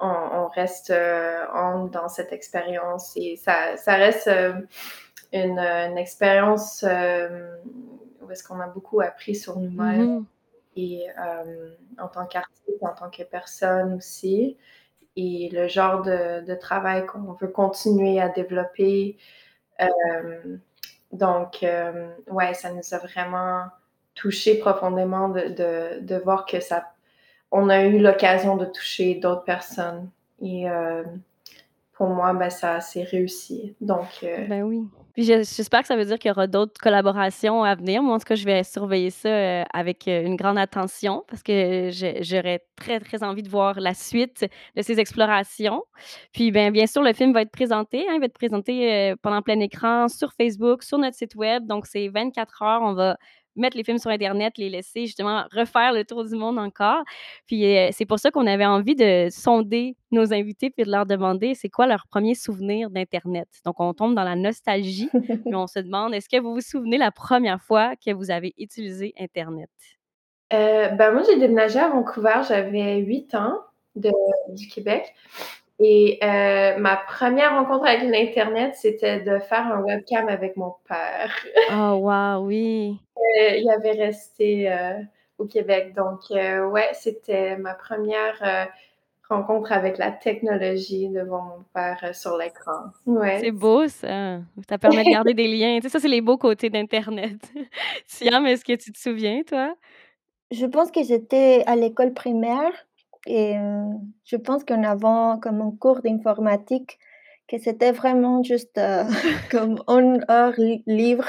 on 0.00 0.06
on 0.08 0.48
reste, 0.48 0.90
humble 0.90 1.90
dans 1.90 2.08
cette 2.08 2.32
expérience 2.32 3.12
et 3.16 3.36
ça 3.36 3.76
ça 3.76 3.94
reste, 3.96 4.28
heu, 4.28 4.66
une, 5.32 5.58
expérience, 5.98 6.82
où 6.84 8.30
est-ce 8.30 8.44
qu'on 8.44 8.60
a 8.60 8.68
beaucoup 8.68 9.00
appris 9.00 9.34
sur 9.34 9.58
nous-mêmes 9.58 10.20
Mmh 10.20 10.26
et 10.78 11.06
en 11.98 12.08
tant 12.08 12.26
qu'artiste, 12.26 12.82
en 12.82 12.94
tant 12.94 13.08
que 13.10 13.22
personne 13.22 13.94
aussi. 13.94 14.58
Et 15.16 15.48
le 15.52 15.66
genre 15.68 16.02
de, 16.02 16.44
de 16.44 16.54
travail 16.54 17.06
qu'on 17.06 17.32
veut 17.32 17.48
continuer 17.48 18.20
à 18.20 18.28
développer. 18.28 19.16
donc, 21.12 21.64
ouais, 22.28 22.54
ça 22.54 22.72
nous 22.72 22.94
a 22.94 22.98
vraiment 22.98 23.64
touché 24.14 24.58
profondément 24.58 25.28
de, 25.28 25.48
de, 25.48 26.00
de 26.00 26.16
voir 26.16 26.46
que 26.46 26.60
ça, 26.60 26.92
on 27.50 27.68
a 27.68 27.84
eu 27.84 27.98
l'occasion 27.98 28.56
de 28.56 28.66
toucher 28.66 29.14
d'autres 29.14 29.44
personnes. 29.44 30.10
Et 30.42 30.66
pour 31.96 32.08
moi, 32.08 32.32
ben, 32.34 32.50
ça 32.50 32.80
s'est 32.80 33.04
réussi. 33.04 33.74
Donc, 33.80 34.06
euh, 34.22 34.46
Ben 34.46 34.62
oui. 34.62 34.84
Puis 35.16 35.24
j'espère 35.24 35.80
que 35.80 35.86
ça 35.86 35.96
veut 35.96 36.04
dire 36.04 36.18
qu'il 36.18 36.28
y 36.28 36.32
aura 36.32 36.46
d'autres 36.46 36.78
collaborations 36.78 37.64
à 37.64 37.74
venir. 37.74 38.02
Moi, 38.02 38.14
en 38.16 38.18
tout 38.18 38.26
cas, 38.26 38.34
je 38.34 38.44
vais 38.44 38.62
surveiller 38.62 39.08
ça, 39.08 39.30
heu, 39.62 39.64
avec, 39.72 40.06
heu, 40.08 40.22
une 40.22 40.36
grande 40.36 40.58
attention 40.58 41.24
parce 41.26 41.42
que 41.42 41.88
j'aurais 42.20 42.60
très, 42.76 43.00
très 43.00 43.22
envie 43.22 43.42
de 43.42 43.48
voir 43.48 43.80
la 43.80 43.94
suite 43.94 44.44
de 44.76 44.82
ces 44.82 45.00
explorations. 45.00 45.82
Puis, 46.34 46.50
ben, 46.50 46.70
bien 46.70 46.86
sûr, 46.86 47.00
le 47.02 47.14
film 47.14 47.32
va 47.32 47.40
être 47.40 47.50
présenté, 47.50 48.06
hein, 48.06 48.12
il 48.14 48.20
va 48.20 48.26
être 48.26 48.34
présenté, 48.34 49.12
heu, 49.12 49.16
pendant 49.22 49.40
plein 49.40 49.58
écran 49.60 50.08
sur 50.08 50.34
Facebook, 50.34 50.82
sur 50.82 50.98
notre 50.98 51.16
site 51.16 51.34
web, 51.34 51.66
donc 51.66 51.86
c'est 51.86 52.08
24 52.08 52.60
heures. 52.62 52.82
On 52.82 52.92
va 52.92 53.16
mettre 53.56 53.76
les 53.76 53.84
films 53.84 53.98
sur 53.98 54.10
internet, 54.10 54.58
les 54.58 54.70
laisser 54.70 55.06
justement 55.06 55.44
refaire 55.52 55.92
le 55.92 56.04
tour 56.04 56.24
du 56.24 56.34
monde 56.34 56.58
encore. 56.58 57.02
Puis, 57.46 57.64
heu, 57.64 57.88
c'est 57.92 58.06
pour 58.06 58.18
ça 58.18 58.30
qu'on 58.30 58.46
avait 58.46 58.66
envie 58.66 58.94
de 58.94 59.28
sonder 59.30 59.96
nos 60.12 60.32
invités 60.32 60.70
puis 60.70 60.84
de 60.84 60.90
leur 60.90 61.06
demander 61.06 61.54
c'est 61.54 61.68
quoi 61.68 61.86
leur 61.86 62.06
premier 62.08 62.34
souvenir 62.34 62.90
d'internet. 62.90 63.48
Donc 63.64 63.80
on 63.80 63.92
tombe 63.92 64.14
dans 64.14 64.24
la 64.24 64.36
nostalgie, 64.36 65.08
puis 65.10 65.54
on 65.54 65.66
se 65.66 65.80
demande 65.80 66.14
est-ce 66.14 66.28
que 66.28 66.40
vous 66.40 66.54
vous 66.54 66.60
souvenez 66.60 66.98
la 66.98 67.10
première 67.10 67.60
fois 67.60 67.96
que 67.96 68.12
vous 68.12 68.30
avez 68.30 68.54
utilisé 68.58 69.14
internet? 69.18 69.70
euh, 70.52 70.88
ben, 70.88 71.12
moi, 71.12 71.22
j'ai 71.26 71.38
déménagé 71.38 71.78
à 71.78 71.88
Vancouver, 71.88 72.42
j'avais 72.48 72.98
8 72.98 73.34
ans 73.34 73.58
de, 73.96 74.12
du 74.50 74.68
Québec. 74.68 75.14
Et 75.78 76.18
euh, 76.22 76.78
ma 76.78 76.96
première 76.96 77.52
rencontre 77.52 77.86
avec 77.86 78.02
l'Internet, 78.02 78.74
c'était 78.76 79.20
de 79.20 79.38
faire 79.38 79.66
un 79.66 79.80
webcam 79.82 80.28
avec 80.28 80.56
mon 80.56 80.74
père. 80.88 81.34
Oh 81.72 81.94
wow, 82.00 82.44
oui. 82.46 82.98
Euh, 83.40 83.56
il 83.56 83.68
avait 83.70 83.92
resté 83.92 84.70
euh, 84.72 84.92
au 85.38 85.46
Québec. 85.46 85.94
Donc, 85.94 86.20
euh, 86.30 86.66
ouais, 86.68 86.88
c'était 86.92 87.56
ma 87.56 87.74
première 87.74 88.38
euh, 88.42 88.64
rencontre 89.28 89.72
avec 89.72 89.98
la 89.98 90.10
technologie 90.12 91.08
devant 91.08 91.42
mon 91.42 91.64
père 91.74 91.98
euh, 92.04 92.12
sur 92.12 92.36
l'écran. 92.38 92.84
C'est 93.04 93.10
Ouais. 93.10 93.50
beau 93.50 93.88
ça. 93.88 94.38
Ça 94.68 94.78
permet 94.78 95.02
de 95.04 95.10
garder 95.10 95.34
des 95.34 95.48
liens. 95.48 95.76
Tu 95.80 95.82
sais, 95.82 95.88
ça, 95.88 95.98
c'est 95.98 96.08
les 96.08 96.20
beaux 96.20 96.38
côtés 96.38 96.70
d'internet. 96.70 97.36
Siam, 98.06 98.46
est-ce 98.46 98.64
que 98.64 98.74
tu 98.76 98.92
te 98.92 98.98
souviens, 98.98 99.42
toi? 99.42 99.74
Je 100.52 100.66
pense 100.66 100.90
que 100.92 101.02
j'étais 101.02 101.64
à 101.66 101.74
l'école 101.74 102.14
primaire 102.14 102.85
et 103.26 103.54
je 104.24 104.36
pense 104.36 104.64
qu'en 104.64 104.82
avant 104.84 105.38
comme 105.38 105.60
un 105.60 105.70
cours 105.78 106.00
d'informatique, 106.02 106.98
que 107.48 107.58
c'était 107.58 107.92
vraiment 107.92 108.42
juste, 108.42 108.76
heu, 108.78 109.04
comme 109.52 109.80
1 109.86 110.18
heure 110.30 110.52
li 110.58 110.82
libre 110.86 111.26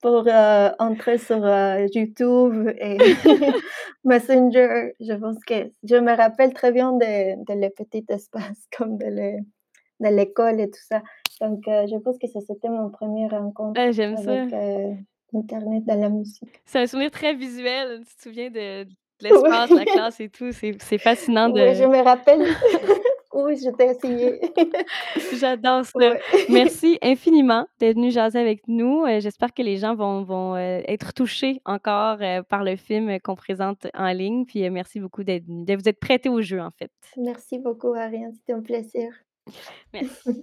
pour, 0.00 0.24
heu, 0.28 0.70
entrer 0.78 1.18
sur, 1.18 1.44
heu, 1.44 1.86
YouTube 1.94 2.68
et 2.80 2.98
Messenger. 4.04 4.94
Je 5.00 5.14
pense 5.14 5.38
que 5.44 5.70
je 5.82 5.96
me 5.96 6.16
rappelle 6.16 6.52
très 6.54 6.70
bien 6.72 6.92
de 6.92 7.44
de 7.44 7.54
les 7.60 7.70
petits 7.70 8.04
espaces 8.08 8.68
comme 8.76 8.98
de 8.98 9.06
l'é 9.06 9.38
de 10.00 10.08
l'école 10.08 10.60
et 10.60 10.70
tout 10.70 10.84
ça. 10.88 11.02
Donc 11.40 11.62
je 11.66 11.96
pense 11.98 12.18
que 12.18 12.28
ça, 12.28 12.40
c'était 12.46 12.68
mon 12.68 12.90
1 13.00 13.28
rencontre 13.28 13.80
Ah, 13.80 13.88
avec, 14.16 14.54
internet 15.34 15.84
dans 15.86 16.00
la 16.00 16.08
musique. 16.08 16.62
C'est 16.66 16.80
un 16.80 16.86
souvenir 16.86 17.10
très 17.10 17.34
visuel. 17.34 18.04
Tu 18.08 18.14
te 18.16 18.22
souviens 18.22 18.50
de 18.50 18.86
l'espace, 19.22 19.70
la 19.70 19.76
Oui. 19.76 19.84
classe 19.84 20.20
et 20.20 20.28
tout. 20.28 20.50
C'est 20.52 20.98
fascinant 20.98 21.50
Oui, 21.50 21.74
je 21.74 21.82
de 21.82 21.88
me 21.88 22.02
rappelle 22.02 22.40
où 23.32 23.48
j'étais 23.50 23.88
assillée. 23.88 24.40
j'adore 25.38 25.84
ça. 25.84 25.90
Ouais. 25.98 26.20
Merci 26.48 26.98
infiniment 27.02 27.66
d'être 27.78 27.96
venu 27.96 28.10
jaser 28.10 28.38
avec 28.38 28.66
nous. 28.68 29.04
Heu, 29.06 29.20
j'espère 29.20 29.52
que 29.54 29.62
les 29.62 29.76
gens 29.76 29.94
vont 29.94 30.22
vont, 30.22 30.56
heu, 30.56 30.82
être 30.88 31.12
touchés 31.12 31.60
encore, 31.64 32.18
heu, 32.22 32.42
par 32.42 32.64
le 32.64 32.76
film 32.76 33.20
qu'on 33.20 33.34
présente 33.36 33.86
en 33.94 34.10
ligne. 34.12 34.44
Puis, 34.46 34.68
merci 34.70 34.98
beaucoup 35.00 35.24
d'être 35.24 35.44
de 35.46 35.74
vous 35.74 35.88
être 35.88 36.00
prêtés 36.00 36.28
au 36.28 36.40
jeu, 36.40 36.60
en 36.60 36.70
fait. 36.70 36.90
Merci 37.16 37.58
beaucoup, 37.58 37.92
Ariane, 37.94 38.32
c'était 38.34 38.52
un 38.54 38.62
plaisir. 38.62 39.10
Merci. 39.92 40.42